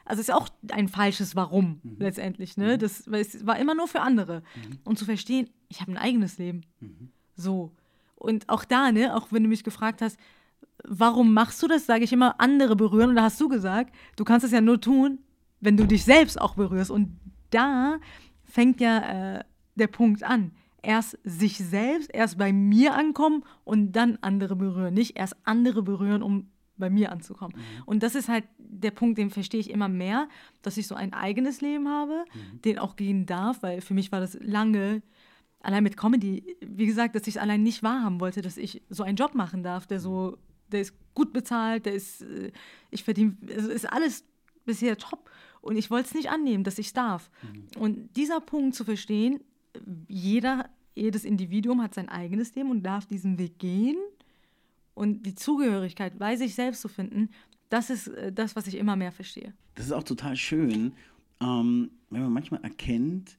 [0.05, 2.77] also es ist auch ein falsches Warum letztendlich, ne?
[2.77, 4.43] Das, es war immer nur für andere.
[4.83, 6.61] Und zu verstehen, ich habe ein eigenes Leben.
[7.35, 7.71] So.
[8.15, 10.17] Und auch da, ne, auch wenn du mich gefragt hast,
[10.87, 13.09] warum machst du das, sage ich immer, andere berühren.
[13.09, 15.19] Und da hast du gesagt, du kannst es ja nur tun,
[15.59, 16.91] wenn du dich selbst auch berührst.
[16.91, 17.19] Und
[17.49, 17.99] da
[18.43, 19.43] fängt ja äh,
[19.75, 20.51] der Punkt an.
[20.81, 24.93] Erst sich selbst, erst bei mir ankommen und dann andere berühren.
[24.93, 27.55] Nicht erst andere berühren, um bei mir anzukommen.
[27.85, 30.27] Und das ist halt der Punkt, den verstehe ich immer mehr,
[30.61, 32.25] dass ich so ein eigenes Leben habe,
[32.65, 35.01] den auch gehen darf, weil für mich war das lange,
[35.59, 39.03] allein mit Comedy, wie gesagt, dass ich es allein nicht wahrhaben wollte, dass ich so
[39.03, 40.37] einen Job machen darf, der so,
[40.71, 42.51] der ist gut bezahlt, der ist, äh,
[42.91, 44.23] ich verdiene, also ist alles
[44.65, 45.29] bisher top.
[45.61, 47.31] Und ich wollte es nicht annehmen, dass ich es darf.
[47.77, 49.39] Und dieser Punkt zu verstehen,
[50.09, 53.95] jeder, jedes Individuum hat sein eigenes Leben und darf diesen Weg gehen
[54.93, 57.29] und die Zugehörigkeit bei sich selbst zu finden,
[57.69, 59.53] das ist äh, das, was ich immer mehr verstehe.
[59.75, 60.93] Das ist auch total schön,
[61.41, 63.37] ähm, wenn man manchmal erkennt,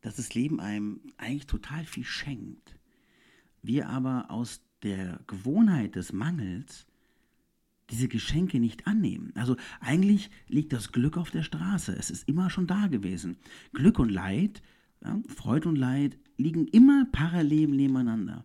[0.00, 2.74] dass das Leben einem eigentlich total viel schenkt.
[3.62, 6.86] Wir aber aus der Gewohnheit des Mangels
[7.90, 9.32] diese Geschenke nicht annehmen.
[9.34, 11.96] Also eigentlich liegt das Glück auf der Straße.
[11.96, 13.38] Es ist immer schon da gewesen.
[13.72, 14.62] Glück und Leid,
[15.02, 18.44] ja, Freude und Leid liegen immer parallel nebeneinander.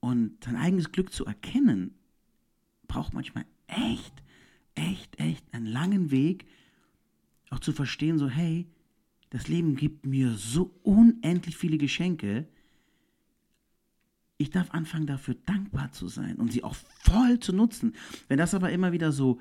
[0.00, 1.94] Und sein eigenes Glück zu erkennen,
[2.88, 4.22] braucht manchmal echt
[4.76, 6.46] echt, echt einen langen Weg,
[7.50, 8.66] auch zu verstehen, so, hey,
[9.30, 12.46] das Leben gibt mir so unendlich viele Geschenke.
[14.38, 17.94] Ich darf anfangen, dafür dankbar zu sein und sie auch voll zu nutzen.
[18.28, 19.40] Wenn das aber immer wieder so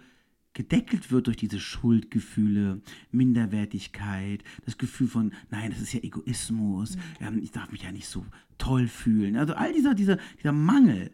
[0.53, 2.81] gedeckelt wird durch diese Schuldgefühle,
[3.11, 8.07] Minderwertigkeit, das Gefühl von, nein, das ist ja Egoismus, ähm, ich darf mich ja nicht
[8.07, 8.25] so
[8.57, 9.35] toll fühlen.
[9.35, 11.11] Also all dieser, dieser, dieser Mangel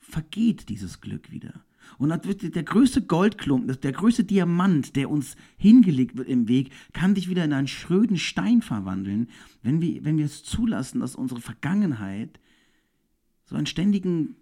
[0.00, 1.64] vergeht dieses Glück wieder.
[1.98, 7.28] Und der größte Goldklumpen, der größte Diamant, der uns hingelegt wird im Weg, kann dich
[7.28, 9.28] wieder in einen schröden Stein verwandeln,
[9.62, 12.40] wenn wir, wenn wir es zulassen, dass unsere Vergangenheit
[13.52, 14.36] so einen ständigen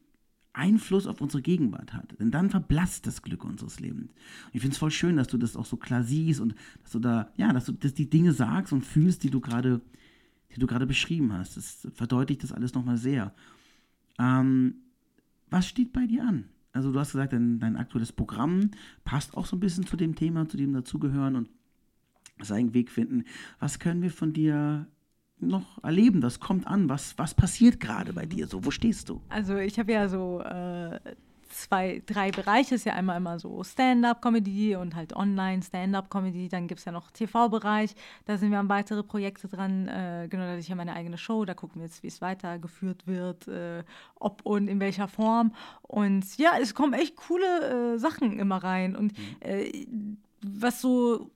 [0.53, 2.19] Einfluss auf unsere Gegenwart hat.
[2.19, 4.13] Denn dann verblasst das Glück unseres Lebens.
[4.13, 6.93] Und ich finde es voll schön, dass du das auch so klar siehst und dass
[6.93, 9.81] du da, ja, dass du dass die Dinge sagst und fühlst, die du gerade,
[10.55, 11.57] die du gerade beschrieben hast.
[11.57, 13.35] Das verdeutlicht das alles nochmal sehr.
[14.19, 14.75] Ähm,
[15.51, 16.45] was steht bei dir an?
[16.73, 18.71] Also du hast gesagt, dein, dein aktuelles Programm
[19.03, 21.49] passt auch so ein bisschen zu dem Thema, zu dem dazugehören und
[22.41, 23.25] seinen Weg finden.
[23.59, 24.87] Was können wir von dir
[25.43, 26.21] noch erleben?
[26.21, 26.89] Das kommt an.
[26.89, 28.65] Was, was passiert gerade bei dir so?
[28.65, 29.21] Wo stehst du?
[29.29, 30.99] Also ich habe ja so äh,
[31.51, 32.75] zwei, drei Bereiche.
[32.75, 36.49] Ist ja einmal immer so Stand-up-Comedy und halt Online-Stand-up-Comedy.
[36.49, 37.95] Dann gibt es ja noch TV-Bereich.
[38.25, 39.89] Da sind wir an weitere Projekte dran.
[39.89, 41.45] Äh, genau, da habe ich ja meine eigene Show.
[41.45, 43.85] Da gucken wir jetzt, wie es weitergeführt wird, äh,
[44.17, 45.53] ob und in welcher Form.
[45.83, 48.97] Und ja, es kommen echt coole äh, Sachen immer rein.
[48.97, 49.87] Und äh,
[50.43, 51.31] was so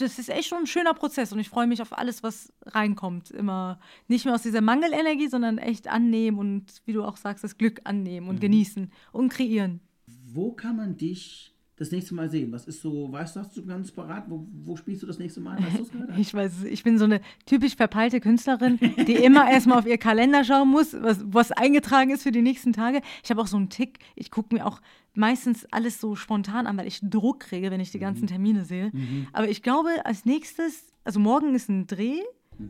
[0.00, 3.30] das ist echt schon ein schöner Prozess und ich freue mich auf alles, was reinkommt.
[3.30, 3.78] Immer
[4.08, 7.80] nicht mehr aus dieser Mangelenergie, sondern echt annehmen und, wie du auch sagst, das Glück
[7.84, 8.40] annehmen und Mhm.
[8.40, 9.80] genießen und kreieren.
[10.06, 12.52] Wo kann man dich das nächste Mal sehen?
[12.52, 14.24] Was ist so, weißt du, hast du ganz parat?
[14.28, 15.58] Wo, wo spielst du das nächste Mal?
[15.58, 15.92] Weißt?
[16.18, 20.42] Ich weiß, ich bin so eine typisch verpeilte Künstlerin, die immer erstmal auf ihr Kalender
[20.44, 23.00] schauen muss, was, was eingetragen ist für die nächsten Tage.
[23.22, 24.80] Ich habe auch so einen Tick, ich gucke mir auch
[25.14, 28.90] meistens alles so spontan an, weil ich Druck kriege, wenn ich die ganzen Termine sehe.
[29.32, 32.20] Aber ich glaube, als nächstes, also morgen ist ein Dreh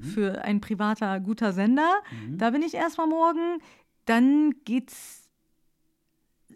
[0.01, 2.03] für ein privater guter Sender.
[2.37, 3.61] Da bin ich erstmal morgen.
[4.05, 5.29] Dann geht's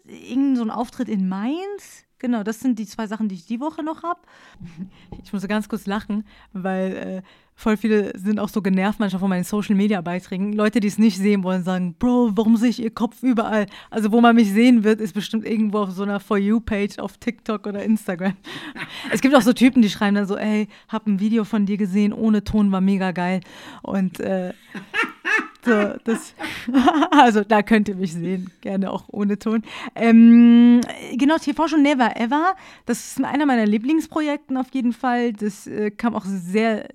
[0.05, 2.05] irgendein so ein Auftritt in Mainz.
[2.23, 4.21] Genau, das sind die zwei Sachen, die ich die Woche noch habe.
[5.25, 7.21] Ich muss ganz kurz lachen, weil äh,
[7.53, 10.53] voll viele sind auch so genervt manchmal von meinen Social Media Beiträgen.
[10.53, 13.65] Leute, die es nicht sehen wollen, sagen, Bro, warum sehe ich ihr Kopf überall?
[13.89, 16.97] Also wo man mich sehen wird, ist bestimmt irgendwo auf so einer For You Page
[16.99, 18.37] auf TikTok oder Instagram.
[19.11, 21.75] es gibt auch so Typen, die schreiben dann so, ey, hab ein Video von dir
[21.75, 23.41] gesehen, ohne Ton war mega geil.
[23.81, 24.53] Und äh,
[25.63, 26.35] so, das,
[27.11, 29.63] also da könnt ihr mich sehen, gerne auch ohne Ton.
[29.95, 30.81] Ähm,
[31.13, 32.55] genau, TV schon Never Ever.
[32.85, 35.33] Das ist einer meiner Lieblingsprojekten auf jeden Fall.
[35.33, 36.89] Das äh, kam auch sehr,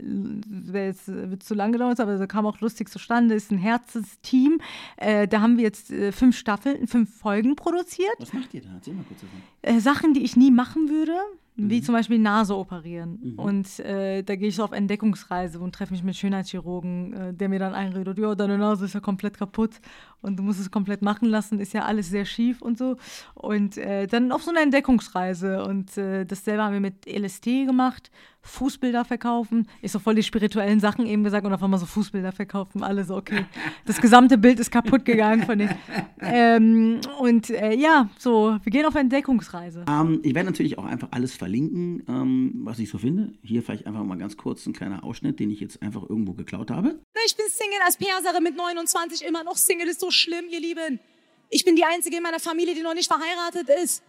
[0.73, 3.35] jetzt, wird zu lange dauern, aber das kam auch lustig zustande.
[3.35, 4.61] Ist ein Herzensteam.
[4.97, 8.15] Äh, da haben wir jetzt äh, fünf Staffeln, fünf Folgen produziert.
[8.19, 8.69] Was macht ihr da?
[8.75, 9.41] Erzähl mal kurz davon.
[9.63, 11.17] Äh, Sachen, die ich nie machen würde,
[11.59, 13.35] wie zum Beispiel Nase operieren.
[13.37, 17.49] Und äh, da gehe ich so auf Entdeckungsreise und treffe mich mit Schönheitschirurgen, äh, der
[17.49, 19.81] mir dann einredet, ja, deine Nase ist ja komplett kaputt
[20.21, 22.97] und du musst es komplett machen lassen, ist ja alles sehr schief und so.
[23.35, 25.65] Und äh, dann auf so eine Entdeckungsreise.
[25.65, 28.11] Und äh, dasselbe haben wir mit LST gemacht,
[28.43, 29.69] Fußbilder verkaufen.
[29.83, 32.83] Ich so voll die spirituellen Sachen eben gesagt und auf einmal so Fußbilder verkaufen.
[32.83, 33.45] Alle so, okay,
[33.85, 35.71] das gesamte Bild ist kaputt gegangen von den.
[36.21, 39.85] Ähm, und äh, ja, so, wir gehen auf Entdeckungsreise.
[39.89, 43.33] Ähm, ich werde natürlich auch einfach alles verlinken, ähm, was ich so finde.
[43.43, 46.71] Hier vielleicht einfach mal ganz kurz ein kleiner Ausschnitt, den ich jetzt einfach irgendwo geklaut
[46.71, 47.01] habe.
[47.27, 51.01] Ich bin Single als Perserin mit 29, immer noch Single, ist so schlimm, ihr Lieben.
[51.51, 54.03] Ich bin die Einzige in meiner Familie, die noch nicht verheiratet ist.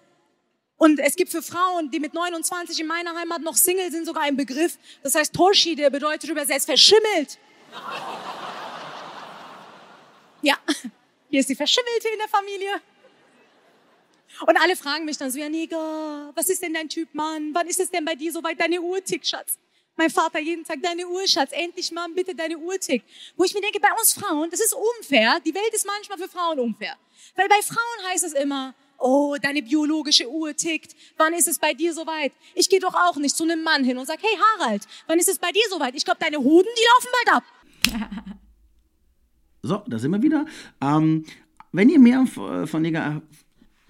[0.77, 4.23] Und es gibt für Frauen, die mit 29 in meiner Heimat noch Single sind, sogar
[4.23, 4.77] einen Begriff.
[5.03, 7.37] Das heißt Toshi, der bedeutet übersetzt verschimmelt.
[10.41, 10.57] Ja,
[11.29, 12.81] hier ist die Verschimmelte in der Familie.
[14.45, 17.53] Und alle fragen mich dann so, ja, Nigga, was ist denn dein Typ, Mann?
[17.53, 19.57] Wann ist es denn bei dir soweit deine Uhr tickt, Schatz?
[19.99, 23.05] Mein Vater jeden Tag, deine Uhr, Schatz, endlich, Mann, bitte deine Uhr tickt.
[23.35, 25.41] Wo ich mir denke, bei uns Frauen, das ist unfair.
[25.45, 26.95] Die Welt ist manchmal für Frauen unfair.
[27.35, 30.95] Weil bei Frauen heißt es immer, oh, deine biologische Uhr tickt.
[31.17, 32.31] Wann ist es bei dir soweit?
[32.55, 35.27] Ich gehe doch auch nicht zu einem Mann hin und sag, hey Harald, wann ist
[35.27, 35.93] es bei dir soweit?
[35.95, 37.43] Ich glaube, deine Hoden, die laufen bald ab.
[39.61, 40.45] So, da sind wir wieder.
[40.79, 41.25] Ähm,
[41.73, 43.21] wenn ihr mehr von Nigger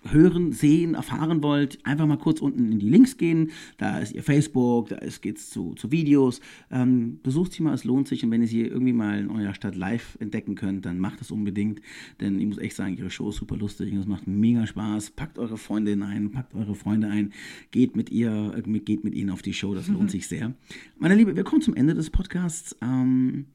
[0.03, 3.51] hören, sehen, erfahren wollt, einfach mal kurz unten in die Links gehen.
[3.77, 6.41] Da ist ihr Facebook, da ist, geht's zu, zu Videos.
[6.71, 8.23] Ähm, besucht sie mal, es lohnt sich.
[8.23, 11.31] Und wenn ihr sie irgendwie mal in eurer Stadt live entdecken könnt, dann macht es
[11.31, 11.81] unbedingt.
[12.19, 15.11] Denn ich muss echt sagen, ihre Show ist super lustig und es macht mega Spaß.
[15.11, 17.33] Packt eure Freundin ein, packt eure Freunde ein,
[17.71, 20.53] geht mit ihr, äh, geht mit ihnen auf die Show, das lohnt sich sehr.
[20.97, 22.75] Meine Liebe, wir kommen zum Ende des Podcasts.
[22.81, 23.45] Ähm,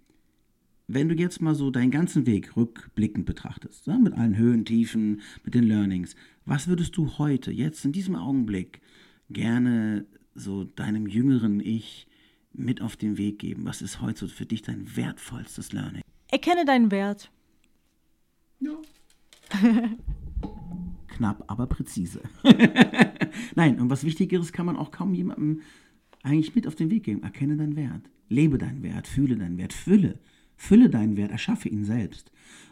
[0.87, 5.23] wenn du jetzt mal so deinen ganzen Weg rückblickend betrachtest, ja, mit allen Höhen, Tiefen,
[5.43, 6.15] mit den Learnings,
[6.47, 8.81] Was würdest du heute, jetzt in diesem Augenblick,
[9.31, 12.07] gerne so deinem jüngeren Ich
[12.53, 13.65] mit auf den Weg geben?
[13.65, 16.03] Was ist heute so für dich dein wertvollstes Learning?
[16.31, 17.31] Erkenne deinen Wert.
[21.09, 22.21] Knapp, aber präzise.
[23.55, 25.63] Nein, und was Wichtigeres kann man auch kaum jemandem
[26.23, 27.23] eigentlich mit auf den Weg geben.
[27.23, 28.11] Erkenne deinen Wert.
[28.29, 29.07] Lebe deinen Wert.
[29.07, 29.73] Fühle deinen Wert.
[29.73, 30.19] Fülle.
[30.57, 31.31] Fülle deinen Wert.
[31.31, 32.31] Erschaffe ihn selbst.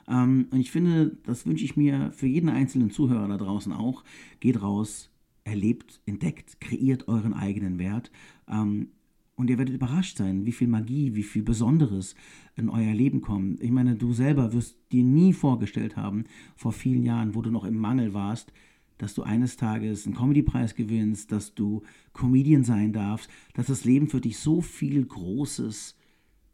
[0.09, 4.05] Ähm, und ich finde, das wünsche ich mir für jeden einzelnen Zuhörer da draußen auch.
[4.41, 5.11] Geht raus,
[5.45, 8.11] erlebt, entdeckt, kreiert euren eigenen Wert.
[8.49, 8.89] Ähm,
[9.35, 12.15] und ihr werdet überrascht sein, wie viel Magie, wie viel Besonderes
[12.55, 13.61] in euer Leben kommt.
[13.63, 16.25] Ich meine, du selber wirst dir nie vorgestellt haben,
[16.55, 18.53] vor vielen Jahren, wo du noch im Mangel warst,
[18.99, 24.07] dass du eines Tages einen Comedy-Preis gewinnst, dass du Comedian sein darfst, dass das Leben
[24.09, 25.97] für dich so viel Großes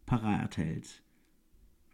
[0.06, 1.02] parat hält.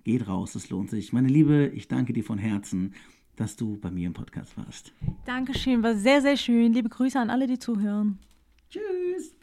[0.05, 1.13] Geht raus, es lohnt sich.
[1.13, 2.95] Meine Liebe, ich danke dir von Herzen,
[3.37, 4.93] dass du bei mir im Podcast warst.
[5.25, 6.73] Dankeschön, war sehr, sehr schön.
[6.75, 8.19] Liebe Grüße an alle, die zuhören.
[8.69, 9.35] Tschüss.